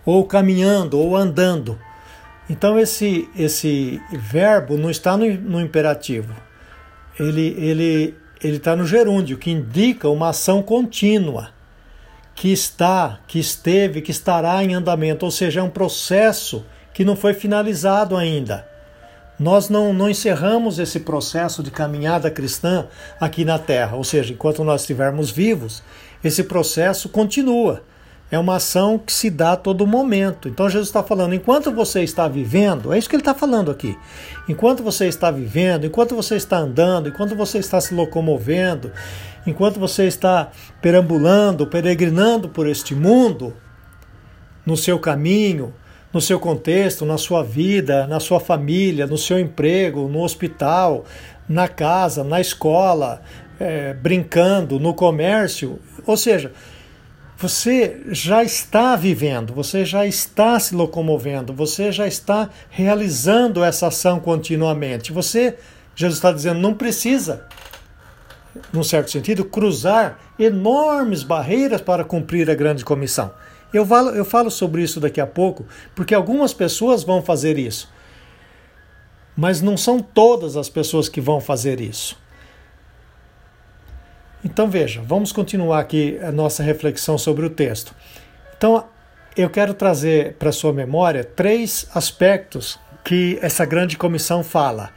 ou 0.05 0.25
caminhando, 0.27 0.99
ou 0.99 1.17
andando. 1.17 1.79
Então 2.49 2.79
esse, 2.79 3.29
esse 3.37 4.01
verbo 4.13 4.77
não 4.77 4.91
está 4.91 5.17
no, 5.17 5.27
no 5.35 5.61
imperativo. 5.61 6.35
Ele 7.19 7.55
ele 7.59 8.23
ele 8.43 8.57
está 8.57 8.75
no 8.75 8.85
gerúndio, 8.85 9.39
que 9.39 9.51
indica 9.51 10.09
uma 10.09 10.31
ação 10.31 10.63
contínua, 10.63 11.51
que 12.35 12.53
está, 12.53 13.21
que 13.29 13.39
esteve, 13.39 14.03
que 14.03 14.11
estará 14.11 14.63
em 14.65 14.75
andamento, 14.75 15.25
ou 15.25 15.31
seja, 15.31 15.61
é 15.61 15.63
um 15.63 15.71
processo 15.71 16.65
que 16.93 17.05
não 17.05 17.15
foi 17.15 17.35
finalizado 17.35 18.17
ainda. 18.17 18.67
Nós 19.39 19.69
não, 19.69 19.93
não 19.93 20.11
encerramos 20.11 20.79
esse 20.79 21.01
processo 21.01 21.63
de 21.63 21.71
caminhada 21.71 22.31
cristã 22.31 22.87
aqui 23.21 23.45
na 23.45 23.59
Terra, 23.59 23.97
ou 23.97 24.05
seja, 24.05 24.33
enquanto 24.33 24.65
nós 24.65 24.83
estivermos 24.83 25.31
vivos, 25.31 25.83
esse 26.23 26.45
processo 26.45 27.09
continua. 27.09 27.83
É 28.33 28.39
uma 28.39 28.57
ação 28.57 28.99
que 28.99 29.13
se 29.13 29.29
dá 29.29 29.53
a 29.53 29.57
todo 29.57 29.87
momento. 29.87 30.49
Então 30.49 30.67
Jesus 30.69 30.89
está 30.89 31.03
falando, 31.03 31.35
enquanto 31.35 31.71
você 31.71 32.03
está 32.03 32.27
vivendo, 32.27 32.91
é 32.91 32.97
isso 32.99 33.07
que 33.07 33.15
ele 33.15 33.21
está 33.21 33.35
falando 33.35 33.71
aqui. 33.71 33.95
Enquanto 34.49 34.83
você 34.83 35.07
está 35.07 35.31
vivendo, 35.31 35.85
enquanto 35.85 36.17
você 36.17 36.37
está 36.37 36.57
andando, 36.57 37.11
enquanto 37.11 37.37
você 37.37 37.59
está 37.59 37.79
se 37.79 37.95
locomovendo, 37.95 38.91
enquanto 39.47 39.79
você 39.79 40.07
está 40.07 40.51
perambulando, 40.81 41.67
peregrinando 41.67 42.49
por 42.49 42.67
este 42.67 42.95
mundo, 42.95 43.55
no 44.65 44.79
seu 44.79 44.99
caminho, 44.99 45.75
no 46.11 46.21
seu 46.21 46.41
contexto, 46.41 47.05
na 47.05 47.19
sua 47.19 47.43
vida, 47.43 48.07
na 48.07 48.19
sua 48.19 48.41
família, 48.41 49.07
no 49.07 49.19
seu 49.19 49.39
emprego, 49.39 50.09
no 50.09 50.23
hospital, 50.23 51.05
na 51.47 51.69
casa, 51.69 52.25
na 52.25 52.41
escola, 52.41 53.21
é, 53.61 53.93
brincando, 53.93 54.81
no 54.81 54.95
comércio. 54.95 55.79
Ou 56.07 56.17
seja, 56.17 56.53
você 57.43 58.01
já 58.07 58.45
está 58.45 58.95
vivendo, 58.95 59.53
você 59.53 59.85
já 59.85 60.07
está 60.07 60.61
se 60.61 60.77
locomovendo, 60.77 61.53
você 61.53 61.91
já 61.91 62.07
está 62.07 62.49
realizando 62.71 63.65
essa 63.65 63.89
ação 63.89 64.21
continuamente. 64.21 65.11
Você, 65.11 65.59
Jesus 65.97 66.19
está 66.19 66.31
dizendo, 66.31 66.61
não 66.61 66.73
precisa, 66.73 67.45
num 68.73 68.85
certo 68.85 69.11
sentido, 69.11 69.45
cruzar 69.45 70.21
enormes 70.39 71.25
barreiras 71.25 71.81
para 71.81 72.05
cumprir 72.05 72.49
a 72.49 72.55
grande 72.55 72.85
comissão. 72.85 73.35
Eu 73.75 73.85
falo, 73.85 74.11
eu 74.11 74.25
falo 74.25 74.49
sobre 74.49 74.81
isso 74.81 75.01
daqui 75.01 75.21
a 75.21 75.27
pouco, 75.27 75.67
porque 75.97 76.15
algumas 76.15 76.55
pessoas 76.55 77.03
vão 77.03 77.21
fazer 77.21 77.59
isso. 77.59 77.93
Mas 79.37 79.61
não 79.61 79.77
são 79.77 79.99
todas 79.99 80.57
as 80.57 80.69
pessoas 80.69 81.09
que 81.09 81.21
vão 81.21 81.41
fazer 81.41 81.81
isso. 81.81 82.22
Então 84.45 84.69
veja, 84.69 85.01
vamos 85.07 85.31
continuar 85.31 85.81
aqui 85.81 86.19
a 86.21 86.33
nossa 86.33 86.63
reflexão 86.63 87.17
sobre 87.17 87.47
o 87.47 87.51
texto. 87.51 87.95
Então, 88.57 88.85
eu 89.37 89.49
quero 89.49 89.73
trazer 89.73 90.35
para 90.35 90.53
sua 90.53 90.73
memória 90.73 91.25
três 91.25 91.87
aspectos 91.95 92.79
que 93.05 93.39
essa 93.41 93.65
grande 93.65 93.97
comissão 93.97 94.45
fala 94.45 94.91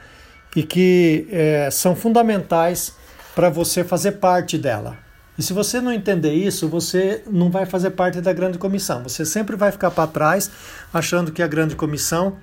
e 0.55 0.63
que 0.63 1.27
é, 1.31 1.69
são 1.71 1.95
fundamentais 1.95 2.93
para 3.35 3.49
você 3.49 3.83
fazer 3.83 4.13
parte 4.13 4.57
dela. 4.57 4.97
E 5.37 5.43
se 5.43 5.51
você 5.51 5.81
não 5.81 5.91
entender 5.91 6.33
isso, 6.33 6.67
você 6.69 7.21
não 7.29 7.49
vai 7.51 7.65
fazer 7.65 7.91
parte 7.91 8.21
da 8.21 8.31
grande 8.31 8.57
comissão. 8.57 9.03
Você 9.03 9.25
sempre 9.25 9.55
vai 9.55 9.71
ficar 9.71 9.91
para 9.91 10.07
trás, 10.07 10.49
achando 10.93 11.31
que 11.31 11.43
a 11.43 11.47
grande 11.47 11.75
comissão 11.75 12.37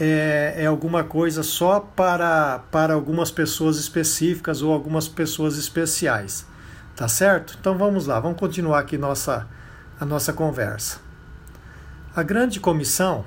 é, 0.00 0.54
é, 0.58 0.66
alguma 0.66 1.02
coisa 1.02 1.42
só 1.42 1.80
para, 1.80 2.60
para 2.70 2.94
algumas 2.94 3.30
pessoas 3.30 3.78
específicas 3.78 4.62
ou 4.62 4.72
algumas 4.72 5.08
pessoas 5.08 5.56
especiais. 5.58 6.46
Tá 6.94 7.08
certo? 7.08 7.56
Então 7.60 7.76
vamos 7.78 8.06
lá, 8.06 8.18
vamos 8.18 8.38
continuar 8.38 8.80
aqui 8.80 8.98
nossa, 8.98 9.46
a 10.00 10.04
nossa 10.04 10.32
conversa. 10.32 10.98
A 12.14 12.22
grande 12.22 12.58
comissão 12.58 13.24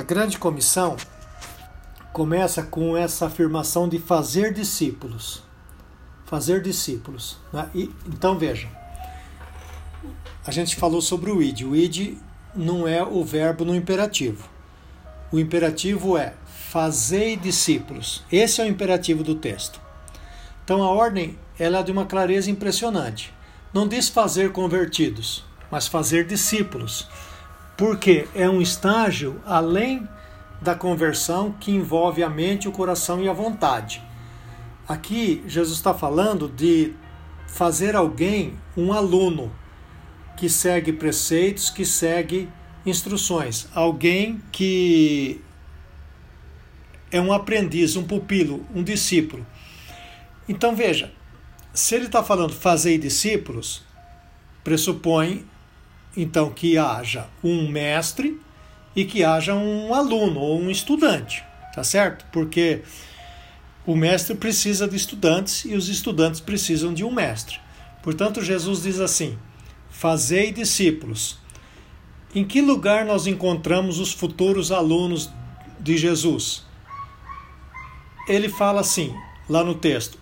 A 0.00 0.02
grande 0.02 0.38
comissão 0.38 0.96
começa 2.10 2.62
com 2.62 2.96
essa 2.96 3.26
afirmação 3.26 3.86
de 3.86 3.98
fazer 3.98 4.50
discípulos. 4.50 5.42
Fazer 6.24 6.62
discípulos. 6.62 7.36
Né? 7.52 7.68
E, 7.74 7.90
então 8.06 8.38
veja, 8.38 8.66
a 10.46 10.50
gente 10.50 10.74
falou 10.74 11.02
sobre 11.02 11.30
o 11.30 11.42
id. 11.42 11.64
O 11.64 11.76
id 11.76 12.16
não 12.56 12.88
é 12.88 13.04
o 13.04 13.22
verbo 13.22 13.62
no 13.62 13.74
imperativo. 13.74 14.48
O 15.30 15.38
imperativo 15.38 16.16
é 16.16 16.32
fazei 16.70 17.36
discípulos. 17.36 18.24
Esse 18.32 18.62
é 18.62 18.64
o 18.64 18.68
imperativo 18.68 19.22
do 19.22 19.34
texto. 19.34 19.78
Então 20.64 20.82
a 20.82 20.88
ordem 20.88 21.38
ela 21.58 21.80
é 21.80 21.82
de 21.82 21.92
uma 21.92 22.06
clareza 22.06 22.50
impressionante. 22.50 23.34
Não 23.70 23.86
diz 23.86 24.08
fazer 24.08 24.50
convertidos, 24.50 25.44
mas 25.70 25.86
fazer 25.86 26.26
discípulos 26.26 27.06
porque 27.80 28.28
é 28.34 28.46
um 28.46 28.60
estágio 28.60 29.40
além 29.46 30.06
da 30.60 30.74
conversão 30.74 31.50
que 31.58 31.72
envolve 31.72 32.22
a 32.22 32.28
mente, 32.28 32.68
o 32.68 32.72
coração 32.72 33.22
e 33.22 33.26
a 33.26 33.32
vontade. 33.32 34.02
Aqui, 34.86 35.42
Jesus 35.46 35.78
está 35.78 35.94
falando 35.94 36.46
de 36.46 36.92
fazer 37.46 37.96
alguém 37.96 38.52
um 38.76 38.92
aluno 38.92 39.50
que 40.36 40.46
segue 40.46 40.92
preceitos, 40.92 41.70
que 41.70 41.86
segue 41.86 42.50
instruções. 42.84 43.66
Alguém 43.74 44.42
que 44.52 45.40
é 47.10 47.18
um 47.18 47.32
aprendiz, 47.32 47.96
um 47.96 48.04
pupilo, 48.04 48.62
um 48.74 48.82
discípulo. 48.82 49.46
Então 50.46 50.76
veja, 50.76 51.10
se 51.72 51.94
ele 51.94 52.06
está 52.06 52.22
falando 52.22 52.52
fazer 52.52 52.98
discípulos, 52.98 53.82
pressupõe 54.62 55.48
então 56.16 56.50
que 56.50 56.76
haja 56.76 57.28
um 57.42 57.68
mestre 57.68 58.40
e 58.94 59.04
que 59.04 59.22
haja 59.22 59.54
um 59.54 59.94
aluno 59.94 60.40
ou 60.40 60.60
um 60.60 60.70
estudante, 60.70 61.44
tá 61.74 61.84
certo? 61.84 62.24
Porque 62.32 62.82
o 63.86 63.94
mestre 63.96 64.34
precisa 64.34 64.86
de 64.88 64.96
estudantes 64.96 65.64
e 65.64 65.74
os 65.74 65.88
estudantes 65.88 66.40
precisam 66.40 66.92
de 66.92 67.04
um 67.04 67.12
mestre. 67.12 67.58
Portanto, 68.02 68.42
Jesus 68.42 68.82
diz 68.82 69.00
assim: 69.00 69.38
Fazei 69.90 70.52
discípulos. 70.52 71.38
Em 72.34 72.44
que 72.44 72.60
lugar 72.60 73.04
nós 73.04 73.26
encontramos 73.26 73.98
os 73.98 74.12
futuros 74.12 74.70
alunos 74.70 75.30
de 75.80 75.96
Jesus? 75.96 76.64
Ele 78.28 78.48
fala 78.48 78.80
assim, 78.80 79.12
lá 79.48 79.64
no 79.64 79.74
texto: 79.74 80.18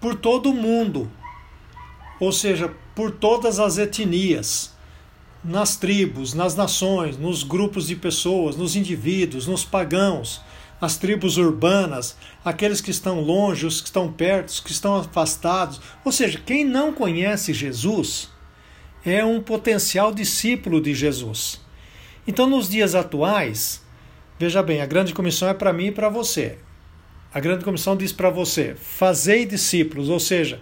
por 0.00 0.14
todo 0.14 0.50
o 0.50 0.54
mundo, 0.54 1.10
ou 2.20 2.32
seja, 2.32 2.74
por 2.94 3.10
todas 3.10 3.58
as 3.58 3.78
etnias 3.78 4.69
nas 5.42 5.76
tribos, 5.76 6.34
nas 6.34 6.54
nações, 6.54 7.16
nos 7.16 7.42
grupos 7.42 7.86
de 7.86 7.96
pessoas, 7.96 8.56
nos 8.56 8.76
indivíduos, 8.76 9.46
nos 9.46 9.64
pagãos, 9.64 10.40
as 10.80 10.96
tribos 10.96 11.36
urbanas, 11.36 12.16
aqueles 12.44 12.80
que 12.80 12.90
estão 12.90 13.20
longe, 13.20 13.66
os 13.66 13.80
que 13.80 13.88
estão 13.88 14.10
perto, 14.10 14.48
os 14.48 14.60
que 14.60 14.72
estão 14.72 14.96
afastados. 14.96 15.80
Ou 16.04 16.12
seja, 16.12 16.40
quem 16.44 16.64
não 16.64 16.92
conhece 16.92 17.52
Jesus 17.52 18.30
é 19.04 19.24
um 19.24 19.42
potencial 19.42 20.12
discípulo 20.12 20.80
de 20.80 20.94
Jesus. 20.94 21.60
Então, 22.26 22.48
nos 22.48 22.68
dias 22.68 22.94
atuais, 22.94 23.82
veja 24.38 24.62
bem, 24.62 24.80
a 24.80 24.86
grande 24.86 25.12
comissão 25.12 25.48
é 25.48 25.54
para 25.54 25.72
mim 25.72 25.86
e 25.86 25.92
para 25.92 26.08
você. 26.08 26.58
A 27.32 27.40
grande 27.40 27.64
comissão 27.64 27.96
diz 27.96 28.12
para 28.12 28.30
você: 28.30 28.74
fazei 28.74 29.46
discípulos, 29.46 30.08
ou 30.08 30.20
seja, 30.20 30.60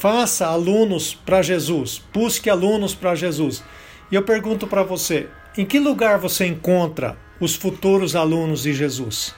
Faça 0.00 0.46
alunos 0.46 1.12
para 1.12 1.42
Jesus, 1.42 2.00
busque 2.10 2.48
alunos 2.48 2.94
para 2.94 3.14
Jesus. 3.14 3.62
E 4.10 4.14
eu 4.14 4.22
pergunto 4.22 4.66
para 4.66 4.82
você: 4.82 5.28
em 5.58 5.66
que 5.66 5.78
lugar 5.78 6.18
você 6.18 6.46
encontra 6.46 7.18
os 7.38 7.54
futuros 7.54 8.16
alunos 8.16 8.62
de 8.62 8.72
Jesus? 8.72 9.34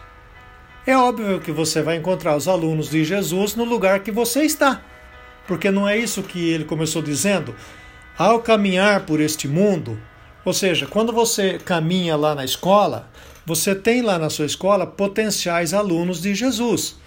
É 0.86 0.96
óbvio 0.96 1.40
que 1.40 1.50
você 1.50 1.82
vai 1.82 1.96
encontrar 1.96 2.36
os 2.36 2.46
alunos 2.46 2.88
de 2.88 3.02
Jesus 3.02 3.56
no 3.56 3.64
lugar 3.64 4.04
que 4.04 4.12
você 4.12 4.44
está. 4.44 4.80
Porque 5.48 5.68
não 5.68 5.88
é 5.88 5.98
isso 5.98 6.22
que 6.22 6.50
ele 6.50 6.64
começou 6.64 7.02
dizendo? 7.02 7.56
Ao 8.16 8.38
caminhar 8.38 9.04
por 9.04 9.20
este 9.20 9.48
mundo, 9.48 9.98
ou 10.44 10.52
seja, 10.52 10.86
quando 10.86 11.12
você 11.12 11.58
caminha 11.58 12.14
lá 12.14 12.36
na 12.36 12.44
escola, 12.44 13.10
você 13.44 13.74
tem 13.74 14.00
lá 14.00 14.16
na 14.16 14.30
sua 14.30 14.46
escola 14.46 14.86
potenciais 14.86 15.74
alunos 15.74 16.22
de 16.22 16.36
Jesus. 16.36 17.01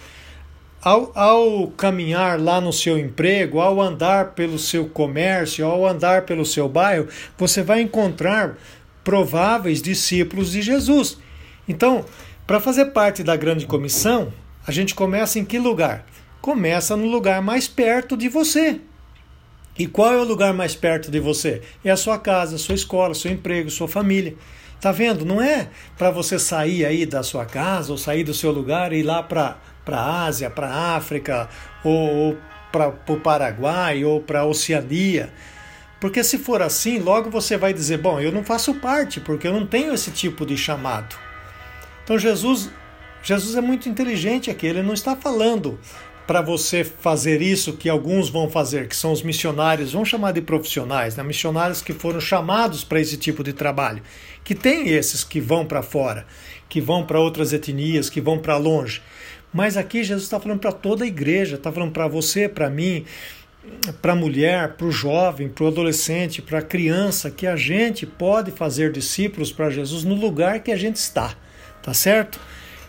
Ao, 0.86 1.10
ao, 1.16 1.66
caminhar 1.72 2.40
lá 2.40 2.60
no 2.60 2.72
seu 2.72 2.96
emprego, 2.96 3.58
ao 3.58 3.82
andar 3.82 4.34
pelo 4.34 4.56
seu 4.56 4.88
comércio, 4.88 5.66
ao 5.66 5.84
andar 5.84 6.22
pelo 6.22 6.46
seu 6.46 6.68
bairro, 6.68 7.08
você 7.36 7.60
vai 7.60 7.80
encontrar 7.80 8.56
prováveis 9.02 9.82
discípulos 9.82 10.52
de 10.52 10.62
Jesus. 10.62 11.18
Então, 11.66 12.04
para 12.46 12.60
fazer 12.60 12.84
parte 12.92 13.24
da 13.24 13.34
grande 13.34 13.66
comissão, 13.66 14.32
a 14.64 14.70
gente 14.70 14.94
começa 14.94 15.40
em 15.40 15.44
que 15.44 15.58
lugar? 15.58 16.06
Começa 16.40 16.96
no 16.96 17.08
lugar 17.08 17.42
mais 17.42 17.66
perto 17.66 18.16
de 18.16 18.28
você. 18.28 18.80
E 19.76 19.88
qual 19.88 20.12
é 20.12 20.18
o 20.18 20.24
lugar 20.24 20.54
mais 20.54 20.76
perto 20.76 21.10
de 21.10 21.18
você? 21.18 21.62
É 21.84 21.90
a 21.90 21.96
sua 21.96 22.16
casa, 22.16 22.58
sua 22.58 22.76
escola, 22.76 23.12
seu 23.12 23.32
emprego, 23.32 23.70
sua 23.70 23.88
família. 23.88 24.36
Tá 24.80 24.92
vendo? 24.92 25.24
Não 25.24 25.42
é 25.42 25.68
para 25.98 26.12
você 26.12 26.38
sair 26.38 26.86
aí 26.86 27.04
da 27.04 27.24
sua 27.24 27.44
casa 27.44 27.90
ou 27.90 27.98
sair 27.98 28.22
do 28.22 28.32
seu 28.32 28.52
lugar 28.52 28.92
e 28.92 28.98
ir 28.98 29.02
lá 29.02 29.20
para 29.20 29.58
a 29.94 30.24
Ásia, 30.24 30.50
para 30.50 30.68
a 30.68 30.96
África 30.96 31.48
ou, 31.84 31.92
ou 31.92 32.38
para 32.72 32.88
o 32.88 33.20
Paraguai 33.20 34.04
ou 34.04 34.20
para 34.20 34.40
a 34.40 34.44
Oceania. 34.44 35.32
Porque 36.00 36.22
se 36.22 36.38
for 36.38 36.60
assim, 36.60 36.98
logo 36.98 37.30
você 37.30 37.56
vai 37.56 37.72
dizer: 37.72 37.98
bom, 37.98 38.20
eu 38.20 38.32
não 38.32 38.44
faço 38.44 38.74
parte 38.74 39.20
porque 39.20 39.46
eu 39.46 39.52
não 39.52 39.66
tenho 39.66 39.94
esse 39.94 40.10
tipo 40.10 40.44
de 40.44 40.56
chamado. 40.56 41.16
Então 42.04 42.18
Jesus, 42.18 42.70
Jesus 43.22 43.56
é 43.56 43.60
muito 43.60 43.88
inteligente 43.88 44.50
aqui. 44.50 44.66
Ele 44.66 44.82
não 44.82 44.94
está 44.94 45.16
falando 45.16 45.78
para 46.26 46.40
você 46.40 46.82
fazer 46.82 47.40
isso 47.40 47.74
que 47.74 47.88
alguns 47.88 48.28
vão 48.28 48.50
fazer, 48.50 48.88
que 48.88 48.96
são 48.96 49.12
os 49.12 49.22
missionários, 49.22 49.92
vamos 49.92 50.08
chamar 50.08 50.32
de 50.32 50.40
profissionais, 50.40 51.14
né? 51.14 51.22
missionários 51.22 51.80
que 51.80 51.92
foram 51.92 52.20
chamados 52.20 52.82
para 52.82 53.00
esse 53.00 53.16
tipo 53.16 53.44
de 53.44 53.52
trabalho, 53.52 54.02
que 54.42 54.54
tem 54.54 54.88
esses 54.88 55.22
que 55.22 55.40
vão 55.40 55.64
para 55.64 55.82
fora, 55.82 56.26
que 56.68 56.80
vão 56.80 57.06
para 57.06 57.20
outras 57.20 57.52
etnias, 57.52 58.10
que 58.10 58.20
vão 58.20 58.38
para 58.38 58.56
longe. 58.56 59.00
Mas 59.56 59.78
aqui 59.78 60.04
Jesus 60.04 60.24
está 60.24 60.38
falando 60.38 60.60
para 60.60 60.70
toda 60.70 61.02
a 61.02 61.06
igreja, 61.06 61.56
está 61.56 61.72
falando 61.72 61.90
para 61.90 62.06
você, 62.06 62.46
para 62.46 62.68
mim, 62.68 63.06
para 64.02 64.12
a 64.12 64.14
mulher, 64.14 64.74
para 64.74 64.86
o 64.86 64.92
jovem, 64.92 65.48
para 65.48 65.64
o 65.64 65.68
adolescente, 65.68 66.42
para 66.42 66.58
a 66.58 66.62
criança, 66.62 67.30
que 67.30 67.46
a 67.46 67.56
gente 67.56 68.04
pode 68.04 68.50
fazer 68.50 68.92
discípulos 68.92 69.50
para 69.50 69.70
Jesus 69.70 70.04
no 70.04 70.14
lugar 70.14 70.60
que 70.60 70.70
a 70.70 70.76
gente 70.76 70.96
está, 70.96 71.34
tá 71.82 71.94
certo? 71.94 72.38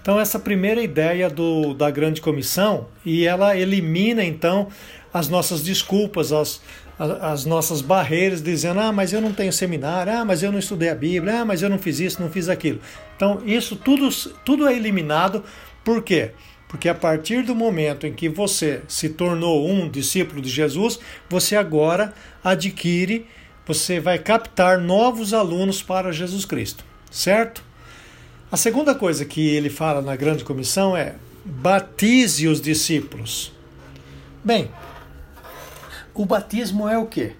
Então, 0.01 0.19
essa 0.19 0.37
primeira 0.37 0.81
ideia 0.81 1.29
do, 1.29 1.73
da 1.73 1.89
grande 1.89 2.19
comissão, 2.19 2.89
e 3.05 3.25
ela 3.25 3.55
elimina 3.55 4.21
então 4.21 4.67
as 5.13 5.29
nossas 5.29 5.63
desculpas, 5.63 6.33
as, 6.33 6.61
as 6.99 7.45
nossas 7.45 7.79
barreiras, 7.79 8.41
dizendo: 8.41 8.81
ah, 8.81 8.91
mas 8.91 9.13
eu 9.13 9.21
não 9.21 9.31
tenho 9.31 9.53
seminário, 9.53 10.11
ah, 10.11 10.25
mas 10.25 10.43
eu 10.43 10.51
não 10.51 10.59
estudei 10.59 10.89
a 10.89 10.95
Bíblia, 10.95 11.39
ah, 11.39 11.45
mas 11.45 11.61
eu 11.61 11.69
não 11.69 11.79
fiz 11.79 12.01
isso, 12.01 12.21
não 12.21 12.29
fiz 12.29 12.49
aquilo. 12.49 12.81
Então, 13.15 13.41
isso 13.45 13.77
tudo, 13.77 14.09
tudo 14.43 14.67
é 14.67 14.75
eliminado, 14.75 15.45
por 15.81 16.03
quê? 16.03 16.31
Porque 16.67 16.89
a 16.89 16.95
partir 16.95 17.43
do 17.43 17.55
momento 17.55 18.05
em 18.05 18.13
que 18.13 18.27
você 18.27 18.81
se 18.87 19.09
tornou 19.09 19.69
um 19.69 19.89
discípulo 19.89 20.41
de 20.41 20.49
Jesus, 20.49 20.99
você 21.29 21.55
agora 21.55 22.13
adquire, 22.43 23.25
você 23.65 23.99
vai 23.99 24.19
captar 24.19 24.77
novos 24.79 25.33
alunos 25.33 25.81
para 25.81 26.11
Jesus 26.11 26.43
Cristo, 26.45 26.83
certo? 27.09 27.63
A 28.51 28.57
segunda 28.57 28.95
coisa 28.95 29.25
que 29.25 29.47
ele 29.47 29.69
fala 29.69 30.01
na 30.01 30.15
grande 30.15 30.43
comissão 30.43 30.95
é: 30.95 31.15
batize 31.43 32.47
os 32.47 32.61
discípulos. 32.61 33.53
Bem, 34.43 34.71
o 36.13 36.25
batismo 36.25 36.87
é 36.87 36.97
o 36.97 37.05
quê? 37.05 37.33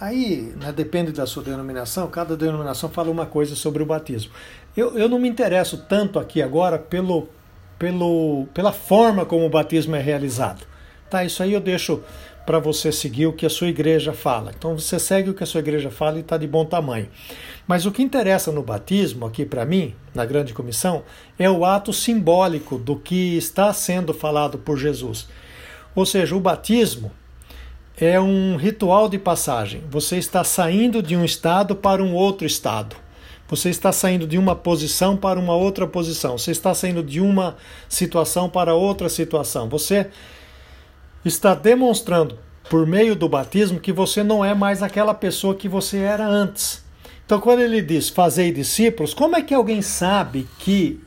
Aí 0.00 0.54
né, 0.56 0.72
depende 0.72 1.12
da 1.12 1.26
sua 1.26 1.42
denominação, 1.42 2.08
cada 2.08 2.34
denominação 2.34 2.88
fala 2.88 3.10
uma 3.10 3.26
coisa 3.26 3.54
sobre 3.54 3.82
o 3.82 3.86
batismo. 3.86 4.32
Eu, 4.74 4.96
eu 4.96 5.08
não 5.08 5.18
me 5.18 5.28
interesso 5.28 5.76
tanto 5.76 6.18
aqui 6.18 6.40
agora 6.40 6.78
pelo, 6.78 7.28
pelo, 7.80 8.46
pela 8.52 8.72
forma 8.72 9.24
como 9.24 9.46
o 9.46 9.48
batismo 9.48 9.96
é 9.96 10.00
realizado. 10.00 10.66
Tá, 11.08 11.24
isso 11.24 11.42
aí 11.42 11.54
eu 11.54 11.60
deixo 11.60 12.02
para 12.44 12.58
você 12.58 12.92
seguir 12.92 13.26
o 13.26 13.32
que 13.32 13.46
a 13.46 13.50
sua 13.50 13.68
igreja 13.68 14.12
fala. 14.12 14.52
Então 14.56 14.78
você 14.78 14.98
segue 14.98 15.30
o 15.30 15.34
que 15.34 15.42
a 15.42 15.46
sua 15.46 15.60
igreja 15.60 15.90
fala 15.90 16.18
e 16.18 16.20
está 16.20 16.36
de 16.36 16.46
bom 16.46 16.64
tamanho. 16.64 17.08
Mas 17.66 17.86
o 17.86 17.90
que 17.90 18.02
interessa 18.02 18.52
no 18.52 18.62
batismo, 18.62 19.24
aqui 19.24 19.46
para 19.46 19.64
mim, 19.64 19.94
na 20.14 20.26
grande 20.26 20.52
comissão, 20.52 21.04
é 21.38 21.50
o 21.50 21.64
ato 21.64 21.90
simbólico 21.90 22.76
do 22.76 22.96
que 22.96 23.38
está 23.38 23.72
sendo 23.72 24.12
falado 24.12 24.58
por 24.58 24.76
Jesus. 24.76 25.26
Ou 25.94 26.04
seja, 26.04 26.36
o 26.36 26.40
batismo 26.40 27.10
é 27.96 28.20
um 28.20 28.56
ritual 28.56 29.08
de 29.08 29.18
passagem. 29.18 29.82
Você 29.90 30.18
está 30.18 30.44
saindo 30.44 31.02
de 31.02 31.16
um 31.16 31.24
estado 31.24 31.74
para 31.74 32.02
um 32.02 32.14
outro 32.14 32.46
estado. 32.46 32.94
Você 33.50 33.68
está 33.68 33.90
saindo 33.90 34.28
de 34.28 34.38
uma 34.38 34.54
posição 34.54 35.16
para 35.16 35.38
uma 35.38 35.56
outra 35.56 35.84
posição. 35.84 36.38
Você 36.38 36.52
está 36.52 36.72
saindo 36.72 37.02
de 37.02 37.20
uma 37.20 37.56
situação 37.88 38.48
para 38.48 38.74
outra 38.74 39.08
situação. 39.08 39.68
Você 39.68 40.06
está 41.24 41.52
demonstrando 41.52 42.38
por 42.70 42.86
meio 42.86 43.16
do 43.16 43.28
batismo 43.28 43.80
que 43.80 43.92
você 43.92 44.22
não 44.22 44.44
é 44.44 44.54
mais 44.54 44.84
aquela 44.84 45.12
pessoa 45.12 45.56
que 45.56 45.68
você 45.68 45.98
era 45.98 46.24
antes. 46.24 46.84
Então, 47.26 47.40
quando 47.40 47.60
ele 47.60 47.82
diz 47.82 48.08
fazei 48.08 48.52
discípulos, 48.52 49.12
como 49.12 49.34
é 49.34 49.42
que 49.42 49.52
alguém 49.52 49.82
sabe 49.82 50.46
que 50.60 51.00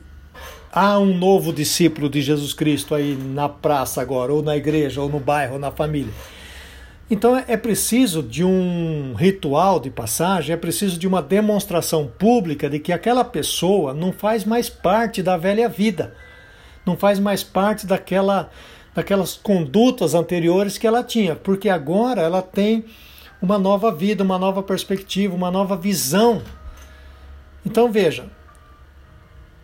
há 0.70 0.98
um 0.98 1.16
novo 1.16 1.50
discípulo 1.50 2.10
de 2.10 2.20
Jesus 2.20 2.52
Cristo 2.52 2.94
aí 2.94 3.16
na 3.16 3.48
praça 3.48 4.02
agora, 4.02 4.34
ou 4.34 4.42
na 4.42 4.54
igreja, 4.54 5.00
ou 5.00 5.08
no 5.08 5.18
bairro, 5.18 5.54
ou 5.54 5.58
na 5.58 5.70
família? 5.70 6.12
Então 7.10 7.36
é 7.36 7.56
preciso 7.56 8.22
de 8.22 8.42
um 8.42 9.12
ritual 9.14 9.78
de 9.78 9.90
passagem, 9.90 10.54
é 10.54 10.56
preciso 10.56 10.98
de 10.98 11.06
uma 11.06 11.20
demonstração 11.20 12.06
pública 12.06 12.68
de 12.70 12.78
que 12.78 12.92
aquela 12.92 13.22
pessoa 13.22 13.92
não 13.92 14.10
faz 14.10 14.44
mais 14.44 14.70
parte 14.70 15.22
da 15.22 15.36
velha 15.36 15.68
vida, 15.68 16.14
não 16.84 16.96
faz 16.96 17.18
mais 17.18 17.42
parte 17.42 17.86
daquela, 17.86 18.50
daquelas 18.94 19.34
condutas 19.34 20.14
anteriores 20.14 20.78
que 20.78 20.86
ela 20.86 21.04
tinha, 21.04 21.36
porque 21.36 21.68
agora 21.68 22.22
ela 22.22 22.40
tem 22.40 22.86
uma 23.40 23.58
nova 23.58 23.92
vida, 23.92 24.24
uma 24.24 24.38
nova 24.38 24.62
perspectiva, 24.62 25.34
uma 25.34 25.50
nova 25.50 25.76
visão. 25.76 26.40
Então 27.66 27.92
veja, 27.92 28.30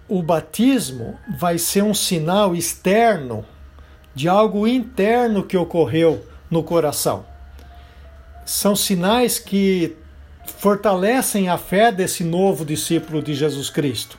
o 0.07 0.22
batismo 0.22 1.18
vai 1.38 1.57
ser 1.57 1.83
um 1.83 1.94
sinal 1.94 2.55
externo 2.55 3.46
de 4.14 4.29
algo 4.29 4.66
interno 4.66 5.42
que 5.42 5.57
ocorreu 5.57 6.22
no 6.50 6.62
coração. 6.62 7.30
São 8.50 8.74
sinais 8.74 9.38
que 9.38 9.94
fortalecem 10.44 11.48
a 11.48 11.56
fé 11.56 11.92
desse 11.92 12.24
novo 12.24 12.64
discípulo 12.64 13.22
de 13.22 13.32
Jesus 13.32 13.70
Cristo. 13.70 14.18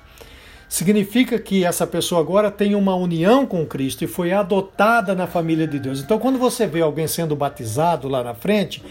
Significa 0.69 1.37
que 1.37 1.65
essa 1.65 1.85
pessoa 1.85 2.21
agora 2.21 2.49
tem 2.49 2.73
uma 2.73 2.95
união 2.95 3.45
com 3.45 3.65
Cristo 3.65 4.05
e 4.05 4.07
foi 4.07 4.31
adotada 4.31 5.13
na 5.13 5.27
família 5.27 5.67
de 5.67 5.77
Deus. 5.77 5.99
Então, 5.99 6.17
quando 6.17 6.39
você 6.39 6.65
vê 6.65 6.79
alguém 6.79 7.09
sendo 7.09 7.35
batizado 7.35 8.07
lá 8.07 8.23
na 8.23 8.33
frente, 8.33 8.81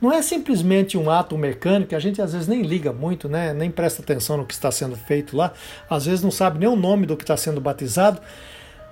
não 0.00 0.12
é 0.12 0.20
simplesmente 0.20 0.98
um 0.98 1.08
ato 1.08 1.38
mecânico, 1.38 1.94
a 1.94 2.00
gente 2.00 2.20
às 2.20 2.32
vezes 2.32 2.48
nem 2.48 2.62
liga 2.62 2.92
muito, 2.92 3.28
né? 3.28 3.54
nem 3.54 3.70
presta 3.70 4.02
atenção 4.02 4.36
no 4.36 4.44
que 4.44 4.54
está 4.54 4.72
sendo 4.72 4.96
feito 4.96 5.36
lá, 5.36 5.52
às 5.88 6.06
vezes 6.06 6.24
não 6.24 6.32
sabe 6.32 6.58
nem 6.58 6.68
o 6.68 6.74
nome 6.74 7.06
do 7.06 7.16
que 7.16 7.22
está 7.22 7.36
sendo 7.36 7.60
batizado, 7.60 8.20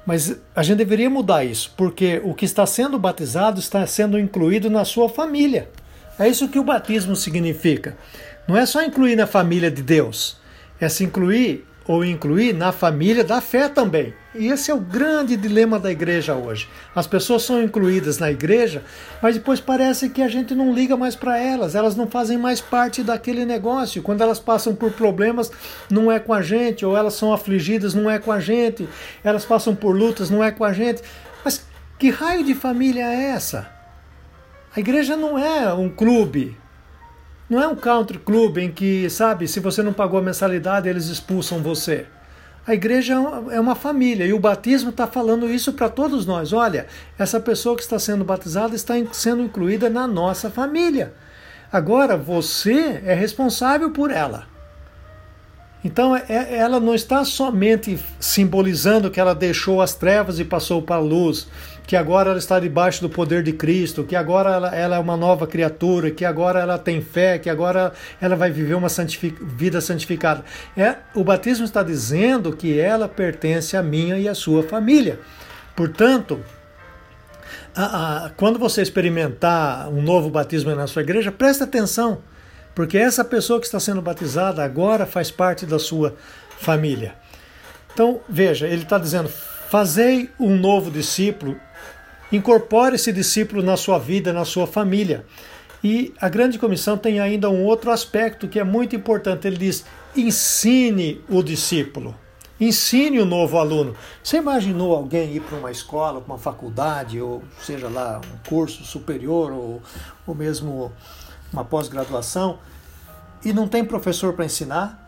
mas 0.06 0.38
a 0.54 0.62
gente 0.62 0.78
deveria 0.78 1.10
mudar 1.10 1.44
isso, 1.44 1.74
porque 1.76 2.22
o 2.22 2.32
que 2.32 2.44
está 2.44 2.64
sendo 2.64 2.96
batizado 2.96 3.58
está 3.58 3.84
sendo 3.88 4.16
incluído 4.16 4.70
na 4.70 4.84
sua 4.84 5.08
família. 5.08 5.68
É 6.18 6.28
isso 6.28 6.48
que 6.48 6.58
o 6.58 6.64
batismo 6.64 7.14
significa. 7.14 7.96
Não 8.48 8.56
é 8.56 8.64
só 8.64 8.82
incluir 8.82 9.16
na 9.16 9.26
família 9.26 9.70
de 9.70 9.82
Deus, 9.82 10.38
é 10.80 10.88
se 10.88 11.04
incluir 11.04 11.66
ou 11.88 12.04
incluir 12.04 12.52
na 12.52 12.72
família 12.72 13.22
da 13.22 13.40
fé 13.40 13.68
também. 13.68 14.12
E 14.34 14.48
esse 14.48 14.70
é 14.70 14.74
o 14.74 14.80
grande 14.80 15.36
dilema 15.36 15.78
da 15.78 15.90
igreja 15.90 16.34
hoje. 16.34 16.68
As 16.94 17.06
pessoas 17.06 17.42
são 17.42 17.62
incluídas 17.62 18.18
na 18.18 18.30
igreja, 18.30 18.82
mas 19.22 19.36
depois 19.36 19.60
parece 19.60 20.10
que 20.10 20.20
a 20.20 20.28
gente 20.28 20.54
não 20.54 20.74
liga 20.74 20.96
mais 20.96 21.14
para 21.14 21.38
elas, 21.38 21.74
elas 21.74 21.94
não 21.94 22.08
fazem 22.08 22.36
mais 22.36 22.60
parte 22.60 23.02
daquele 23.02 23.44
negócio. 23.44 24.02
Quando 24.02 24.22
elas 24.22 24.40
passam 24.40 24.74
por 24.74 24.90
problemas, 24.92 25.50
não 25.90 26.10
é 26.10 26.18
com 26.18 26.32
a 26.32 26.42
gente, 26.42 26.84
ou 26.84 26.96
elas 26.96 27.14
são 27.14 27.32
afligidas, 27.32 27.94
não 27.94 28.10
é 28.10 28.18
com 28.18 28.32
a 28.32 28.40
gente, 28.40 28.88
elas 29.22 29.44
passam 29.44 29.74
por 29.74 29.94
lutas, 29.94 30.28
não 30.28 30.42
é 30.42 30.50
com 30.50 30.64
a 30.64 30.72
gente. 30.72 31.02
Mas 31.44 31.64
que 31.98 32.10
raio 32.10 32.44
de 32.44 32.54
família 32.54 33.04
é 33.04 33.30
essa? 33.30 33.75
A 34.76 34.80
igreja 34.80 35.16
não 35.16 35.38
é 35.38 35.72
um 35.72 35.88
clube, 35.88 36.54
não 37.48 37.62
é 37.62 37.66
um 37.66 37.74
country 37.74 38.18
club 38.18 38.58
em 38.58 38.70
que, 38.70 39.08
sabe, 39.08 39.48
se 39.48 39.58
você 39.58 39.82
não 39.82 39.94
pagou 39.94 40.18
a 40.18 40.22
mensalidade, 40.22 40.86
eles 40.86 41.06
expulsam 41.06 41.62
você. 41.62 42.04
A 42.66 42.74
igreja 42.74 43.14
é 43.52 43.58
uma 43.58 43.74
família 43.74 44.26
e 44.26 44.34
o 44.34 44.38
batismo 44.38 44.90
está 44.90 45.06
falando 45.06 45.48
isso 45.48 45.72
para 45.72 45.88
todos 45.88 46.26
nós. 46.26 46.52
Olha, 46.52 46.88
essa 47.18 47.40
pessoa 47.40 47.74
que 47.74 47.80
está 47.80 47.98
sendo 47.98 48.22
batizada 48.22 48.76
está 48.76 48.92
sendo 49.12 49.42
incluída 49.42 49.88
na 49.88 50.06
nossa 50.06 50.50
família. 50.50 51.14
Agora 51.72 52.14
você 52.14 53.00
é 53.02 53.14
responsável 53.14 53.92
por 53.92 54.10
ela. 54.10 54.46
Então 55.82 56.16
é, 56.16 56.26
ela 56.54 56.80
não 56.80 56.94
está 56.94 57.24
somente 57.24 57.98
simbolizando 58.18 59.10
que 59.10 59.20
ela 59.20 59.34
deixou 59.34 59.80
as 59.80 59.94
trevas 59.94 60.40
e 60.40 60.44
passou 60.44 60.82
para 60.82 60.96
a 60.96 61.00
luz, 61.00 61.46
que 61.86 61.94
agora 61.96 62.30
ela 62.30 62.38
está 62.38 62.58
debaixo 62.58 63.00
do 63.00 63.08
poder 63.08 63.42
de 63.42 63.52
Cristo, 63.52 64.04
que 64.04 64.16
agora 64.16 64.50
ela, 64.50 64.74
ela 64.74 64.96
é 64.96 64.98
uma 64.98 65.16
nova 65.16 65.46
criatura, 65.46 66.10
que 66.10 66.24
agora 66.24 66.60
ela 66.60 66.78
tem 66.78 67.00
fé, 67.00 67.38
que 67.38 67.48
agora 67.48 67.92
ela 68.20 68.34
vai 68.34 68.50
viver 68.50 68.74
uma 68.74 68.88
santific, 68.88 69.36
vida 69.42 69.80
santificada. 69.80 70.44
É, 70.76 70.96
o 71.14 71.22
batismo 71.22 71.64
está 71.64 71.82
dizendo 71.82 72.56
que 72.56 72.78
ela 72.78 73.08
pertence 73.08 73.76
a 73.76 73.82
minha 73.82 74.18
e 74.18 74.28
a 74.28 74.34
sua 74.34 74.62
família. 74.62 75.20
Portanto, 75.76 76.40
a, 77.74 78.26
a, 78.26 78.30
quando 78.30 78.58
você 78.58 78.82
experimentar 78.82 79.88
um 79.88 80.02
novo 80.02 80.28
batismo 80.28 80.74
na 80.74 80.86
sua 80.86 81.02
igreja, 81.02 81.30
presta 81.30 81.64
atenção 81.64 82.22
porque 82.76 82.98
essa 82.98 83.24
pessoa 83.24 83.58
que 83.58 83.64
está 83.64 83.80
sendo 83.80 84.02
batizada 84.02 84.62
agora 84.62 85.06
faz 85.06 85.30
parte 85.30 85.64
da 85.64 85.78
sua 85.78 86.14
família. 86.58 87.14
Então, 87.94 88.20
veja, 88.28 88.66
ele 88.66 88.82
está 88.82 88.98
dizendo: 88.98 89.30
fazei 89.30 90.28
um 90.38 90.54
novo 90.54 90.90
discípulo, 90.90 91.58
incorpore 92.30 92.96
esse 92.96 93.12
discípulo 93.12 93.62
na 93.62 93.76
sua 93.76 93.98
vida, 93.98 94.32
na 94.32 94.44
sua 94.44 94.66
família. 94.66 95.24
E 95.82 96.12
a 96.20 96.28
grande 96.28 96.58
comissão 96.58 96.96
tem 96.96 97.20
ainda 97.20 97.48
um 97.50 97.64
outro 97.64 97.90
aspecto 97.90 98.48
que 98.48 98.58
é 98.58 98.64
muito 98.64 98.96
importante. 98.96 99.46
Ele 99.46 99.56
diz: 99.56 99.84
ensine 100.16 101.22
o 101.28 101.42
discípulo. 101.42 102.14
Ensine 102.58 103.20
o 103.20 103.26
novo 103.26 103.58
aluno. 103.58 103.94
Você 104.22 104.38
imaginou 104.38 104.94
alguém 104.94 105.34
ir 105.34 105.42
para 105.42 105.58
uma 105.58 105.70
escola, 105.70 106.20
para 106.22 106.32
uma 106.32 106.38
faculdade, 106.38 107.20
ou 107.20 107.42
seja 107.60 107.88
lá, 107.88 108.18
um 108.18 108.48
curso 108.48 108.82
superior, 108.82 109.52
ou, 109.52 109.82
ou 110.26 110.34
mesmo 110.34 110.90
uma 111.52 111.64
pós-graduação, 111.64 112.58
e 113.44 113.52
não 113.52 113.68
tem 113.68 113.84
professor 113.84 114.32
para 114.32 114.46
ensinar, 114.46 115.06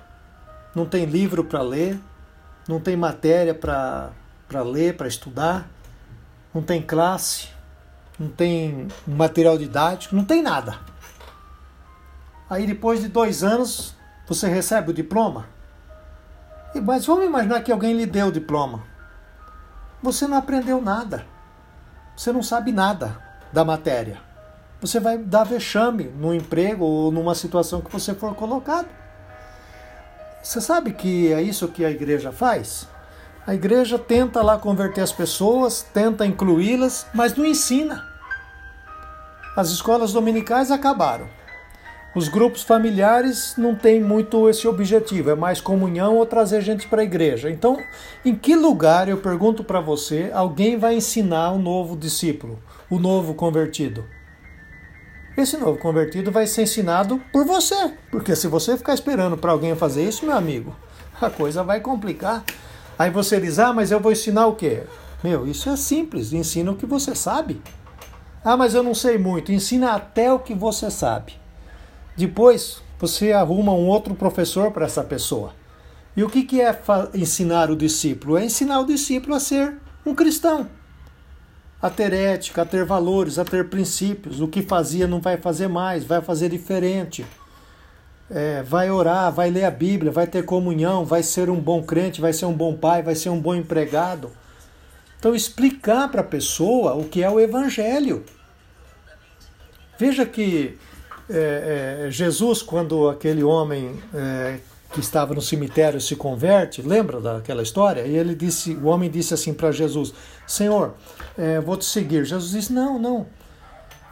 não 0.74 0.84
tem 0.84 1.06
livro 1.06 1.42
para 1.42 1.62
ler, 1.62 1.98
não 2.68 2.78
tem 2.78 2.96
matéria 2.96 3.54
para 3.54 4.12
ler, 4.62 4.96
para 4.96 5.08
estudar, 5.08 5.68
não 6.58 6.62
tem 6.62 6.82
classe, 6.82 7.48
não 8.18 8.28
tem 8.28 8.88
material 9.06 9.56
didático, 9.56 10.14
não 10.14 10.24
tem 10.24 10.42
nada. 10.42 10.78
Aí 12.50 12.66
depois 12.66 13.00
de 13.00 13.08
dois 13.08 13.42
anos 13.42 13.94
você 14.26 14.48
recebe 14.48 14.90
o 14.90 14.94
diploma. 14.94 15.46
Mas 16.82 17.06
vamos 17.06 17.26
imaginar 17.26 17.62
que 17.62 17.72
alguém 17.72 17.94
lhe 17.96 18.06
deu 18.06 18.28
o 18.28 18.32
diploma. 18.32 18.82
Você 20.02 20.26
não 20.26 20.36
aprendeu 20.36 20.80
nada. 20.80 21.26
Você 22.16 22.32
não 22.32 22.42
sabe 22.42 22.72
nada 22.72 23.20
da 23.52 23.64
matéria 23.64 24.28
você 24.80 25.00
vai 25.00 25.18
dar 25.18 25.44
vexame 25.44 26.04
no 26.04 26.32
emprego 26.32 26.84
ou 26.84 27.10
numa 27.10 27.34
situação 27.34 27.80
que 27.80 27.90
você 27.90 28.14
for 28.14 28.34
colocado. 28.34 28.88
Você 30.42 30.60
sabe 30.60 30.92
que 30.92 31.32
é 31.32 31.42
isso 31.42 31.68
que 31.68 31.84
a 31.84 31.90
igreja 31.90 32.30
faz? 32.30 32.86
A 33.48 33.54
igreja 33.54 33.98
tenta 33.98 34.42
lá 34.42 34.58
converter 34.58 35.00
as 35.00 35.10
pessoas, 35.10 35.80
tenta 35.80 36.26
incluí-las, 36.26 37.06
mas 37.14 37.34
não 37.34 37.46
ensina. 37.46 38.06
As 39.56 39.70
escolas 39.70 40.12
dominicais 40.12 40.70
acabaram. 40.70 41.26
Os 42.14 42.28
grupos 42.28 42.62
familiares 42.62 43.54
não 43.56 43.74
têm 43.74 44.02
muito 44.02 44.50
esse 44.50 44.68
objetivo, 44.68 45.30
é 45.30 45.34
mais 45.34 45.62
comunhão 45.62 46.18
ou 46.18 46.26
trazer 46.26 46.60
gente 46.60 46.86
para 46.88 47.00
a 47.00 47.04
igreja. 47.04 47.50
Então, 47.50 47.82
em 48.22 48.34
que 48.34 48.54
lugar, 48.54 49.08
eu 49.08 49.16
pergunto 49.16 49.64
para 49.64 49.80
você, 49.80 50.30
alguém 50.34 50.76
vai 50.76 50.96
ensinar 50.96 51.52
o 51.52 51.58
novo 51.58 51.96
discípulo, 51.96 52.62
o 52.90 52.98
novo 52.98 53.32
convertido? 53.32 54.04
esse 55.38 55.56
novo 55.56 55.78
convertido 55.78 56.30
vai 56.30 56.46
ser 56.46 56.64
ensinado 56.64 57.18
por 57.32 57.46
você. 57.46 57.94
Porque 58.10 58.36
se 58.36 58.46
você 58.46 58.76
ficar 58.76 58.92
esperando 58.92 59.38
para 59.38 59.52
alguém 59.52 59.74
fazer 59.74 60.06
isso, 60.06 60.26
meu 60.26 60.36
amigo, 60.36 60.76
a 61.18 61.30
coisa 61.30 61.64
vai 61.64 61.80
complicar. 61.80 62.44
Aí 62.98 63.10
você 63.10 63.40
diz: 63.40 63.58
Ah, 63.58 63.72
mas 63.72 63.90
eu 63.90 64.00
vou 64.00 64.12
ensinar 64.12 64.46
o 64.46 64.54
quê? 64.54 64.82
Meu, 65.22 65.46
isso 65.46 65.68
é 65.68 65.76
simples, 65.76 66.32
ensina 66.32 66.70
o 66.70 66.76
que 66.76 66.86
você 66.86 67.14
sabe. 67.14 67.60
Ah, 68.44 68.56
mas 68.56 68.74
eu 68.74 68.82
não 68.82 68.94
sei 68.94 69.18
muito, 69.18 69.52
ensina 69.52 69.92
até 69.92 70.32
o 70.32 70.38
que 70.38 70.54
você 70.54 70.90
sabe. 70.90 71.34
Depois 72.16 72.80
você 72.98 73.32
arruma 73.32 73.72
um 73.72 73.86
outro 73.86 74.14
professor 74.14 74.70
para 74.70 74.86
essa 74.86 75.04
pessoa. 75.04 75.52
E 76.16 76.24
o 76.24 76.28
que, 76.28 76.42
que 76.42 76.60
é 76.60 76.76
ensinar 77.14 77.70
o 77.70 77.76
discípulo? 77.76 78.36
É 78.36 78.44
ensinar 78.44 78.80
o 78.80 78.86
discípulo 78.86 79.34
a 79.34 79.40
ser 79.40 79.76
um 80.04 80.14
cristão 80.14 80.68
a 81.80 81.88
ter 81.88 82.12
ética, 82.12 82.62
a 82.62 82.64
ter 82.64 82.84
valores, 82.84 83.38
a 83.38 83.44
ter 83.44 83.68
princípios. 83.68 84.40
O 84.40 84.48
que 84.48 84.62
fazia 84.62 85.06
não 85.06 85.20
vai 85.20 85.36
fazer 85.36 85.68
mais, 85.68 86.04
vai 86.04 86.20
fazer 86.20 86.48
diferente. 86.48 87.24
É, 88.30 88.62
vai 88.62 88.90
orar, 88.90 89.32
vai 89.32 89.50
ler 89.50 89.64
a 89.64 89.70
Bíblia, 89.70 90.12
vai 90.12 90.26
ter 90.26 90.44
comunhão, 90.44 91.04
vai 91.04 91.22
ser 91.22 91.48
um 91.48 91.58
bom 91.58 91.82
crente, 91.82 92.20
vai 92.20 92.32
ser 92.32 92.44
um 92.44 92.52
bom 92.52 92.74
pai, 92.74 93.02
vai 93.02 93.14
ser 93.14 93.30
um 93.30 93.40
bom 93.40 93.54
empregado. 93.54 94.30
Então, 95.18 95.34
explicar 95.34 96.08
para 96.10 96.20
a 96.20 96.24
pessoa 96.24 96.94
o 96.94 97.04
que 97.04 97.22
é 97.22 97.30
o 97.30 97.40
Evangelho. 97.40 98.24
Veja 99.98 100.24
que 100.24 100.78
é, 101.28 102.04
é, 102.06 102.10
Jesus, 102.10 102.62
quando 102.62 103.08
aquele 103.08 103.42
homem 103.42 104.00
é, 104.14 104.58
que 104.92 105.00
estava 105.00 105.34
no 105.34 105.42
cemitério 105.42 106.00
se 106.00 106.16
converte, 106.16 106.80
lembra 106.80 107.20
daquela 107.20 107.62
história? 107.62 108.02
E 108.02 108.16
ele 108.16 108.34
disse, 108.34 108.74
o 108.74 108.86
homem 108.86 109.10
disse 109.10 109.34
assim 109.34 109.52
para 109.52 109.72
Jesus: 109.72 110.14
Senhor, 110.46 110.94
é, 111.36 111.60
vou 111.60 111.76
te 111.76 111.84
seguir. 111.84 112.24
Jesus 112.24 112.52
disse: 112.52 112.72
Não, 112.72 112.98
não. 112.98 113.26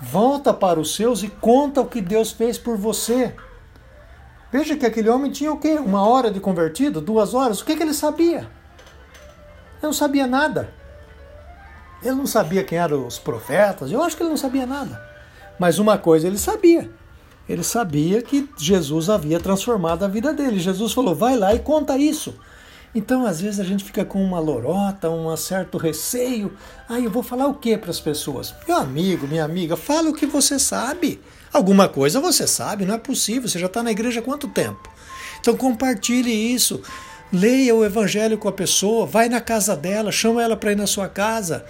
Volta 0.01 0.53
para 0.53 0.79
os 0.79 0.95
seus 0.95 1.23
e 1.23 1.29
conta 1.29 1.81
o 1.81 1.87
que 1.87 2.03
Deus 2.03 2.33
fez 2.33 2.59
por 2.59 2.77
você. 2.77 3.35
Veja 4.57 4.75
que 4.75 4.87
aquele 4.87 5.11
homem 5.11 5.31
tinha 5.31 5.53
o 5.53 5.59
quê? 5.59 5.75
Uma 5.75 6.07
hora 6.09 6.31
de 6.31 6.41
convertido? 6.41 6.99
Duas 6.99 7.35
horas? 7.35 7.61
O 7.61 7.65
que, 7.67 7.77
que 7.77 7.83
ele 7.83 7.93
sabia? 7.93 8.39
Ele 8.39 9.83
não 9.83 9.93
sabia 9.93 10.27
nada. 10.27 10.73
Ele 12.03 12.15
não 12.15 12.27
sabia 12.27 12.65
quem 12.65 12.79
eram 12.79 13.07
os 13.07 13.19
profetas. 13.19 13.93
Eu 13.93 14.03
acho 14.03 14.17
que 14.17 14.23
ele 14.23 14.31
não 14.31 14.37
sabia 14.39 14.65
nada. 14.65 14.99
Mas 15.59 15.79
uma 15.79 15.99
coisa 15.99 16.27
ele 16.27 16.39
sabia 16.39 16.91
ele 17.49 17.63
sabia 17.63 18.23
que 18.23 18.49
Jesus 18.57 19.09
havia 19.09 19.39
transformado 19.39 20.05
a 20.05 20.09
vida 20.09 20.33
dele. 20.33 20.59
Jesus 20.59 20.93
falou: 20.93 21.15
vai 21.15 21.37
lá 21.37 21.55
e 21.55 21.59
conta 21.59 21.97
isso. 21.97 22.35
Então, 22.95 23.27
às 23.27 23.41
vezes, 23.41 23.61
a 23.61 23.65
gente 23.65 23.85
fica 23.85 24.05
com 24.05 24.25
uma 24.25 24.41
lorota, 24.41 25.11
um 25.11 25.37
certo 25.37 25.77
receio. 25.77 26.57
Ah, 26.89 26.99
eu 26.99 27.11
vou 27.11 27.23
falar 27.23 27.47
o 27.47 27.55
que 27.55 27.77
para 27.77 27.91
as 27.91 28.01
pessoas? 28.01 28.55
Meu 28.67 28.79
amigo, 28.79 29.29
minha 29.29 29.45
amiga, 29.45 29.77
fala 29.77 30.09
o 30.09 30.15
que 30.15 30.25
você 30.25 30.59
sabe. 30.59 31.21
Alguma 31.57 31.89
coisa 31.89 32.21
você 32.21 32.47
sabe, 32.47 32.85
não 32.85 32.97
é 32.97 32.99
possível. 32.99 33.49
Você 33.49 33.59
já 33.59 33.65
está 33.65 33.83
na 33.83 33.91
igreja 33.91 34.21
há 34.21 34.23
quanto 34.23 34.47
tempo? 34.47 34.91
Então, 35.41 35.57
compartilhe 35.57 36.31
isso. 36.31 36.83
Leia 37.33 37.75
o 37.75 37.83
evangelho 37.83 38.37
com 38.37 38.47
a 38.47 38.53
pessoa, 38.53 39.07
vai 39.07 39.31
na 39.31 39.41
casa 39.41 39.75
dela, 39.75 40.13
chama 40.13 40.43
ela 40.43 40.55
para 40.55 40.73
ir 40.73 40.77
na 40.77 40.87
sua 40.87 41.09
casa, 41.09 41.65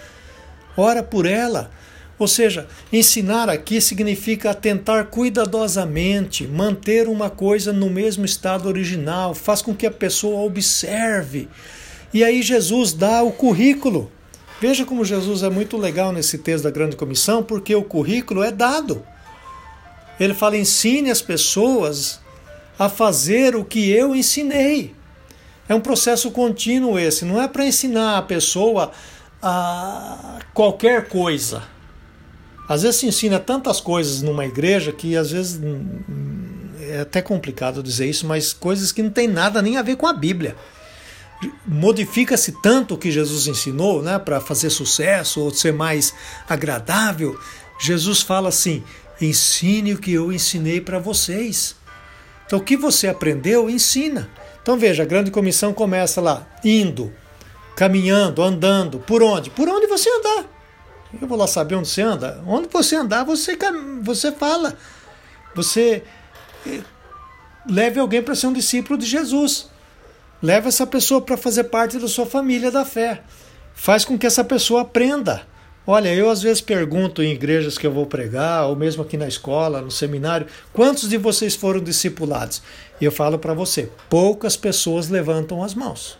ora 0.77 1.05
por 1.05 1.25
ela. 1.25 1.71
Ou 2.19 2.27
seja, 2.27 2.67
ensinar 2.93 3.49
aqui 3.49 3.81
significa 3.81 4.51
atentar 4.51 5.07
cuidadosamente, 5.07 6.49
manter 6.49 7.07
uma 7.07 7.31
coisa 7.31 7.73
no 7.73 7.89
mesmo 7.89 8.25
estado 8.25 8.67
original, 8.67 9.37
faz 9.37 9.63
com 9.63 9.73
que 9.73 9.87
a 9.87 9.91
pessoa 9.91 10.41
observe. 10.41 11.49
E 12.13 12.25
aí 12.25 12.43
Jesus 12.43 12.93
dá 12.93 13.23
o 13.23 13.31
currículo. 13.31 14.11
Veja 14.61 14.85
como 14.85 15.05
Jesus 15.05 15.45
é 15.45 15.49
muito 15.49 15.77
legal 15.77 16.11
nesse 16.11 16.39
texto 16.39 16.65
da 16.65 16.73
Grande 16.73 16.97
Comissão, 16.97 17.41
porque 17.41 17.73
o 17.73 17.85
currículo 17.85 18.43
é 18.43 18.51
dado. 18.51 19.05
Ele 20.19 20.35
fala: 20.35 20.57
ensine 20.57 21.11
as 21.11 21.23
pessoas 21.23 22.21
a 22.79 22.89
fazer 22.89 23.57
o 23.57 23.65
que 23.65 23.91
eu 23.91 24.15
ensinei. 24.15 24.95
É 25.69 25.75
um 25.75 25.81
processo 25.81 26.31
contínuo 26.31 26.99
esse, 26.99 27.25
não 27.25 27.43
é 27.43 27.49
para 27.49 27.67
ensinar 27.67 28.19
a 28.19 28.23
pessoa 28.23 28.93
a 29.43 30.39
qualquer 30.55 31.09
coisa 31.09 31.77
às 32.69 32.83
vezes 32.83 33.01
se 33.01 33.07
ensina 33.07 33.39
tantas 33.39 33.81
coisas 33.81 34.23
numa 34.23 34.45
igreja 34.45 34.93
que 34.93 35.17
às 35.17 35.31
vezes 35.31 35.61
é 36.81 37.01
até 37.01 37.23
complicado 37.23 37.83
dizer 37.83 38.07
isso, 38.07 38.27
mas 38.27 38.53
coisas 38.53 38.91
que 38.91 39.03
não 39.03 39.11
tem 39.11 39.29
nada 39.29 39.63
nem 39.63 39.77
a 39.77 39.83
ver 39.83 39.97
com 39.97 40.07
a 40.07 40.13
Bíblia. 40.13 40.57
Modifica-se 41.67 42.53
tanto 42.61 42.95
o 42.95 42.99
que 42.99 43.11
Jesus 43.11 43.47
ensinou, 43.47 44.03
né, 44.03 44.19
para 44.19 44.41
fazer 44.41 44.71
sucesso 44.71 45.41
ou 45.41 45.51
ser 45.53 45.73
mais 45.73 46.13
agradável. 46.49 47.39
Jesus 47.79 48.23
fala 48.23 48.49
assim: 48.49 48.83
ensine 49.21 49.95
o 49.95 49.99
que 49.99 50.13
eu 50.13 50.33
ensinei 50.33 50.81
para 50.81 50.99
vocês. 50.99 51.77
Então, 52.47 52.59
o 52.59 52.63
que 52.63 52.77
você 52.77 53.09
aprendeu, 53.09 53.69
ensina. 53.69 54.31
Então, 54.63 54.79
veja, 54.79 55.03
a 55.03 55.07
grande 55.07 55.31
comissão 55.31 55.73
começa 55.73 56.21
lá, 56.21 56.47
indo, 56.65 57.13
caminhando, 57.77 58.43
andando. 58.43 58.99
Por 59.01 59.23
onde? 59.23 59.51
Por 59.51 59.69
onde 59.69 59.87
você 59.87 60.09
andar. 60.11 60.45
Eu 61.21 61.27
vou 61.27 61.39
lá 61.39 61.47
saber 61.47 61.75
onde 61.75 61.89
você 61.89 62.03
anda. 62.03 62.43
Onde 62.47 62.69
você 62.69 62.97
andar, 62.97 63.25
você, 63.25 63.57
você 64.03 64.33
fala. 64.33 64.77
Você 65.55 66.03
eh, 66.67 66.81
leve 67.69 67.99
alguém 67.99 68.23
para 68.23 68.35
ser 68.35 68.49
um 68.49 68.53
discípulo 68.53 68.99
de 68.99 69.07
Jesus. 69.07 69.71
Leve 70.43 70.69
essa 70.69 70.87
pessoa 70.87 71.21
para 71.21 71.37
fazer 71.37 71.65
parte 71.65 71.99
da 71.99 72.09
sua 72.09 72.27
família 72.27 72.71
da 72.71 72.85
fé. 72.85 73.23
Faz 73.75 74.05
com 74.05 74.19
que 74.19 74.27
essa 74.27 74.45
pessoa 74.45 74.83
aprenda 74.83 75.47
Olha, 75.87 76.13
eu 76.13 76.29
às 76.29 76.43
vezes 76.43 76.61
pergunto 76.61 77.23
em 77.23 77.31
igrejas 77.31 77.79
que 77.79 77.87
eu 77.87 77.93
vou 77.93 78.07
pregar, 78.07 78.67
ou 78.67 78.75
mesmo 78.75 79.03
aqui 79.03 79.17
na 79.17 79.29
escola, 79.29 79.81
no 79.81 79.91
seminário, 79.91 80.49
quantos 80.73 81.09
de 81.09 81.17
vocês 81.17 81.55
foram 81.55 81.81
discipulados? 81.81 82.61
E 83.01 83.05
eu 83.05 83.13
falo 83.13 83.39
para 83.39 83.55
você, 83.55 83.89
poucas 84.11 84.57
pessoas 84.57 85.09
levantam 85.09 85.63
as 85.63 85.75
mãos. 85.75 86.19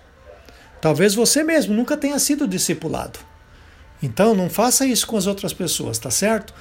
Talvez 0.81 1.15
você 1.15 1.43
mesmo 1.43 1.75
nunca 1.75 1.97
tenha 1.97 2.19
sido 2.21 2.47
discipulado. 2.47 3.19
Então 4.01 4.37
não 4.37 4.49
faça 4.49 4.87
isso 4.87 5.07
com 5.07 5.17
as 5.17 5.27
outras 5.27 5.53
pessoas, 5.53 5.99
tá 5.99 6.11
certo? 6.11 6.55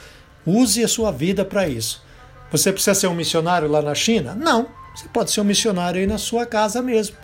Use 0.43 0.83
a 0.83 0.87
sua 0.87 1.11
vida 1.11 1.45
para 1.45 1.67
isso. 1.67 2.03
Você 2.51 2.71
precisa 2.71 2.95
ser 2.95 3.07
um 3.07 3.13
missionário 3.13 3.67
lá 3.67 3.81
na 3.81 3.93
China? 3.93 4.33
Não. 4.33 4.67
Você 4.95 5.07
pode 5.09 5.29
ser 5.29 5.41
um 5.41 5.43
missionário 5.45 5.99
aí 5.99 6.07
na 6.07 6.17
sua 6.17 6.45
casa 6.45 6.81
mesmo. 6.81 7.17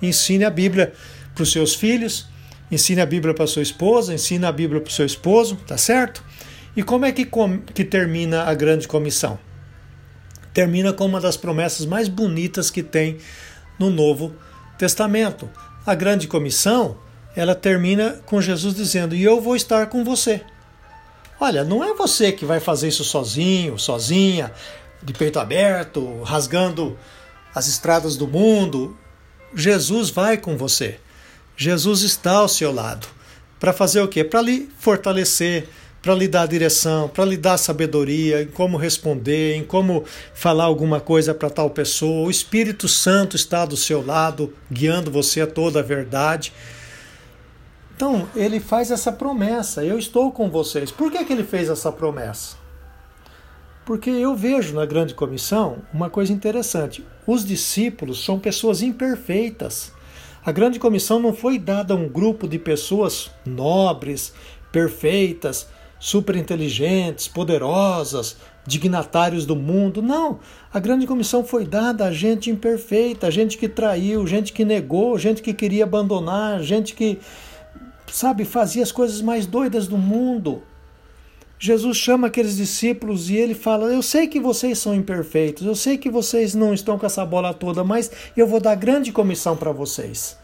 Ensine 0.00 0.44
a 0.44 0.50
Bíblia 0.50 0.92
para 1.34 1.42
os 1.42 1.52
seus 1.52 1.74
filhos, 1.74 2.26
ensine 2.70 3.00
a 3.00 3.06
Bíblia 3.06 3.34
para 3.34 3.46
sua 3.46 3.62
esposa, 3.62 4.14
ensine 4.14 4.44
a 4.44 4.52
Bíblia 4.52 4.80
para 4.80 4.90
o 4.90 4.92
seu 4.92 5.06
esposo, 5.06 5.56
tá 5.66 5.76
certo? 5.76 6.22
E 6.76 6.82
como 6.82 7.04
é 7.04 7.12
que, 7.12 7.24
com, 7.24 7.58
que 7.58 7.84
termina 7.84 8.44
a 8.44 8.54
grande 8.54 8.86
comissão? 8.86 9.38
Termina 10.54 10.92
com 10.92 11.06
uma 11.06 11.20
das 11.20 11.36
promessas 11.36 11.86
mais 11.86 12.08
bonitas 12.08 12.70
que 12.70 12.82
tem 12.82 13.18
no 13.78 13.90
Novo 13.90 14.34
Testamento. 14.78 15.48
A 15.84 15.94
grande 15.94 16.28
comissão, 16.28 16.96
ela 17.34 17.54
termina 17.54 18.20
com 18.26 18.40
Jesus 18.40 18.74
dizendo: 18.74 19.14
"E 19.14 19.22
eu 19.22 19.40
vou 19.40 19.56
estar 19.56 19.86
com 19.86 20.04
você". 20.04 20.42
Olha, 21.40 21.64
não 21.64 21.82
é 21.82 21.94
você 21.94 22.32
que 22.32 22.44
vai 22.44 22.60
fazer 22.60 22.88
isso 22.88 23.02
sozinho, 23.02 23.78
sozinha, 23.78 24.52
de 25.02 25.12
peito 25.14 25.38
aberto, 25.38 26.22
rasgando 26.22 26.98
as 27.54 27.66
estradas 27.66 28.16
do 28.16 28.28
mundo. 28.28 28.96
Jesus 29.54 30.10
vai 30.10 30.36
com 30.36 30.56
você. 30.56 31.00
Jesus 31.62 32.00
está 32.00 32.36
ao 32.36 32.48
seu 32.48 32.72
lado. 32.72 33.06
Para 33.58 33.74
fazer 33.74 34.00
o 34.00 34.08
quê? 34.08 34.24
Para 34.24 34.40
lhe 34.40 34.70
fortalecer, 34.78 35.68
para 36.00 36.14
lhe 36.14 36.26
dar 36.26 36.48
direção, 36.48 37.06
para 37.06 37.26
lhe 37.26 37.36
dar 37.36 37.58
sabedoria 37.58 38.40
em 38.40 38.46
como 38.46 38.78
responder, 38.78 39.56
em 39.56 39.62
como 39.62 40.02
falar 40.32 40.64
alguma 40.64 41.00
coisa 41.00 41.34
para 41.34 41.50
tal 41.50 41.68
pessoa. 41.68 42.26
O 42.26 42.30
Espírito 42.30 42.88
Santo 42.88 43.36
está 43.36 43.66
do 43.66 43.76
seu 43.76 44.02
lado, 44.02 44.54
guiando 44.72 45.10
você 45.10 45.42
a 45.42 45.46
toda 45.46 45.80
a 45.80 45.82
verdade. 45.82 46.54
Então, 47.94 48.26
ele 48.34 48.58
faz 48.58 48.90
essa 48.90 49.12
promessa: 49.12 49.84
eu 49.84 49.98
estou 49.98 50.32
com 50.32 50.50
vocês. 50.50 50.90
Por 50.90 51.12
que, 51.12 51.22
que 51.26 51.32
ele 51.34 51.44
fez 51.44 51.68
essa 51.68 51.92
promessa? 51.92 52.56
Porque 53.84 54.08
eu 54.08 54.34
vejo 54.34 54.74
na 54.74 54.86
grande 54.86 55.12
comissão 55.12 55.82
uma 55.92 56.08
coisa 56.08 56.32
interessante: 56.32 57.04
os 57.26 57.44
discípulos 57.44 58.24
são 58.24 58.38
pessoas 58.38 58.80
imperfeitas. 58.80 59.92
A 60.44 60.52
grande 60.52 60.78
comissão 60.78 61.20
não 61.20 61.34
foi 61.34 61.58
dada 61.58 61.92
a 61.92 61.96
um 61.96 62.08
grupo 62.08 62.48
de 62.48 62.58
pessoas 62.58 63.30
nobres, 63.44 64.32
perfeitas, 64.72 65.68
superinteligentes, 65.98 67.28
poderosas, 67.28 68.38
dignatários 68.66 69.44
do 69.44 69.54
mundo. 69.54 70.00
Não. 70.00 70.40
A 70.72 70.80
grande 70.80 71.06
comissão 71.06 71.44
foi 71.44 71.66
dada 71.66 72.06
a 72.06 72.12
gente 72.12 72.50
imperfeita, 72.50 73.26
a 73.26 73.30
gente 73.30 73.58
que 73.58 73.68
traiu, 73.68 74.26
gente 74.26 74.52
que 74.52 74.64
negou, 74.64 75.18
gente 75.18 75.42
que 75.42 75.52
queria 75.52 75.84
abandonar, 75.84 76.62
gente 76.62 76.94
que, 76.94 77.18
sabe, 78.06 78.46
fazia 78.46 78.82
as 78.82 78.90
coisas 78.90 79.20
mais 79.20 79.44
doidas 79.44 79.86
do 79.86 79.98
mundo. 79.98 80.62
Jesus 81.62 81.98
chama 81.98 82.28
aqueles 82.28 82.56
discípulos 82.56 83.28
e 83.28 83.36
ele 83.36 83.52
fala: 83.52 83.92
Eu 83.92 84.00
sei 84.00 84.26
que 84.26 84.40
vocês 84.40 84.78
são 84.78 84.94
imperfeitos, 84.94 85.66
eu 85.66 85.74
sei 85.74 85.98
que 85.98 86.08
vocês 86.08 86.54
não 86.54 86.72
estão 86.72 86.98
com 86.98 87.04
essa 87.04 87.24
bola 87.26 87.52
toda, 87.52 87.84
mas 87.84 88.10
eu 88.34 88.46
vou 88.46 88.58
dar 88.58 88.74
grande 88.74 89.12
comissão 89.12 89.54
para 89.54 89.70
vocês. 89.70 90.38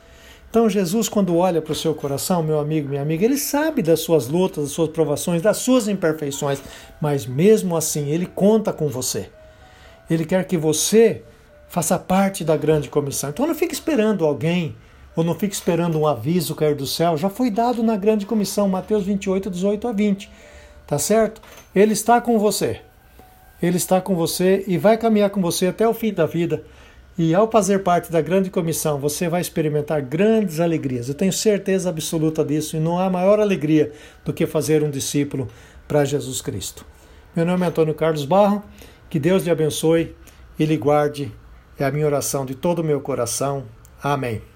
Então, 0.50 0.68
Jesus, 0.68 1.08
quando 1.08 1.34
olha 1.34 1.62
para 1.62 1.72
o 1.72 1.74
seu 1.74 1.94
coração, 1.94 2.42
meu 2.42 2.60
amigo, 2.60 2.90
minha 2.90 3.00
amiga, 3.00 3.24
ele 3.24 3.38
sabe 3.38 3.80
das 3.80 4.00
suas 4.00 4.28
lutas, 4.28 4.64
das 4.64 4.72
suas 4.72 4.90
provações, 4.90 5.40
das 5.40 5.56
suas 5.56 5.88
imperfeições, 5.88 6.60
mas 7.00 7.24
mesmo 7.24 7.74
assim, 7.74 8.10
ele 8.10 8.26
conta 8.26 8.70
com 8.70 8.88
você. 8.88 9.30
Ele 10.08 10.24
quer 10.24 10.44
que 10.46 10.58
você 10.58 11.22
faça 11.66 11.98
parte 11.98 12.44
da 12.44 12.58
grande 12.58 12.90
comissão. 12.90 13.30
Então, 13.30 13.46
não 13.46 13.54
fique 13.54 13.74
esperando 13.74 14.24
alguém, 14.24 14.76
ou 15.16 15.24
não 15.24 15.34
fique 15.34 15.54
esperando 15.54 15.98
um 15.98 16.06
aviso 16.06 16.54
cair 16.54 16.76
do 16.76 16.86
céu, 16.86 17.16
já 17.16 17.30
foi 17.30 17.50
dado 17.50 17.82
na 17.82 17.96
grande 17.96 18.26
comissão, 18.26 18.68
Mateus 18.68 19.04
28, 19.04 19.50
18 19.50 19.88
a 19.88 19.92
20. 19.92 20.30
Tá 20.86 20.98
certo? 20.98 21.40
Ele 21.74 21.92
está 21.92 22.20
com 22.20 22.38
você. 22.38 22.80
Ele 23.62 23.76
está 23.76 24.00
com 24.00 24.14
você 24.14 24.64
e 24.66 24.78
vai 24.78 24.96
caminhar 24.96 25.30
com 25.30 25.40
você 25.40 25.66
até 25.66 25.88
o 25.88 25.94
fim 25.94 26.12
da 26.12 26.26
vida. 26.26 26.62
E 27.18 27.34
ao 27.34 27.50
fazer 27.50 27.82
parte 27.82 28.12
da 28.12 28.20
grande 28.20 28.50
comissão, 28.50 28.98
você 28.98 29.28
vai 29.28 29.40
experimentar 29.40 30.02
grandes 30.02 30.60
alegrias. 30.60 31.08
Eu 31.08 31.14
tenho 31.14 31.32
certeza 31.32 31.88
absoluta 31.88 32.44
disso 32.44 32.76
e 32.76 32.80
não 32.80 32.98
há 32.98 33.08
maior 33.08 33.40
alegria 33.40 33.90
do 34.24 34.34
que 34.34 34.46
fazer 34.46 34.82
um 34.82 34.90
discípulo 34.90 35.48
para 35.88 36.04
Jesus 36.04 36.42
Cristo. 36.42 36.84
Meu 37.34 37.46
nome 37.46 37.64
é 37.64 37.68
Antônio 37.68 37.94
Carlos 37.94 38.26
Barro. 38.26 38.62
Que 39.08 39.18
Deus 39.18 39.44
lhe 39.44 39.50
abençoe 39.50 40.14
e 40.58 40.66
lhe 40.66 40.76
guarde. 40.76 41.32
É 41.78 41.84
a 41.84 41.90
minha 41.90 42.06
oração 42.06 42.44
de 42.44 42.54
todo 42.54 42.80
o 42.80 42.84
meu 42.84 43.00
coração. 43.00 43.64
Amém. 44.02 44.55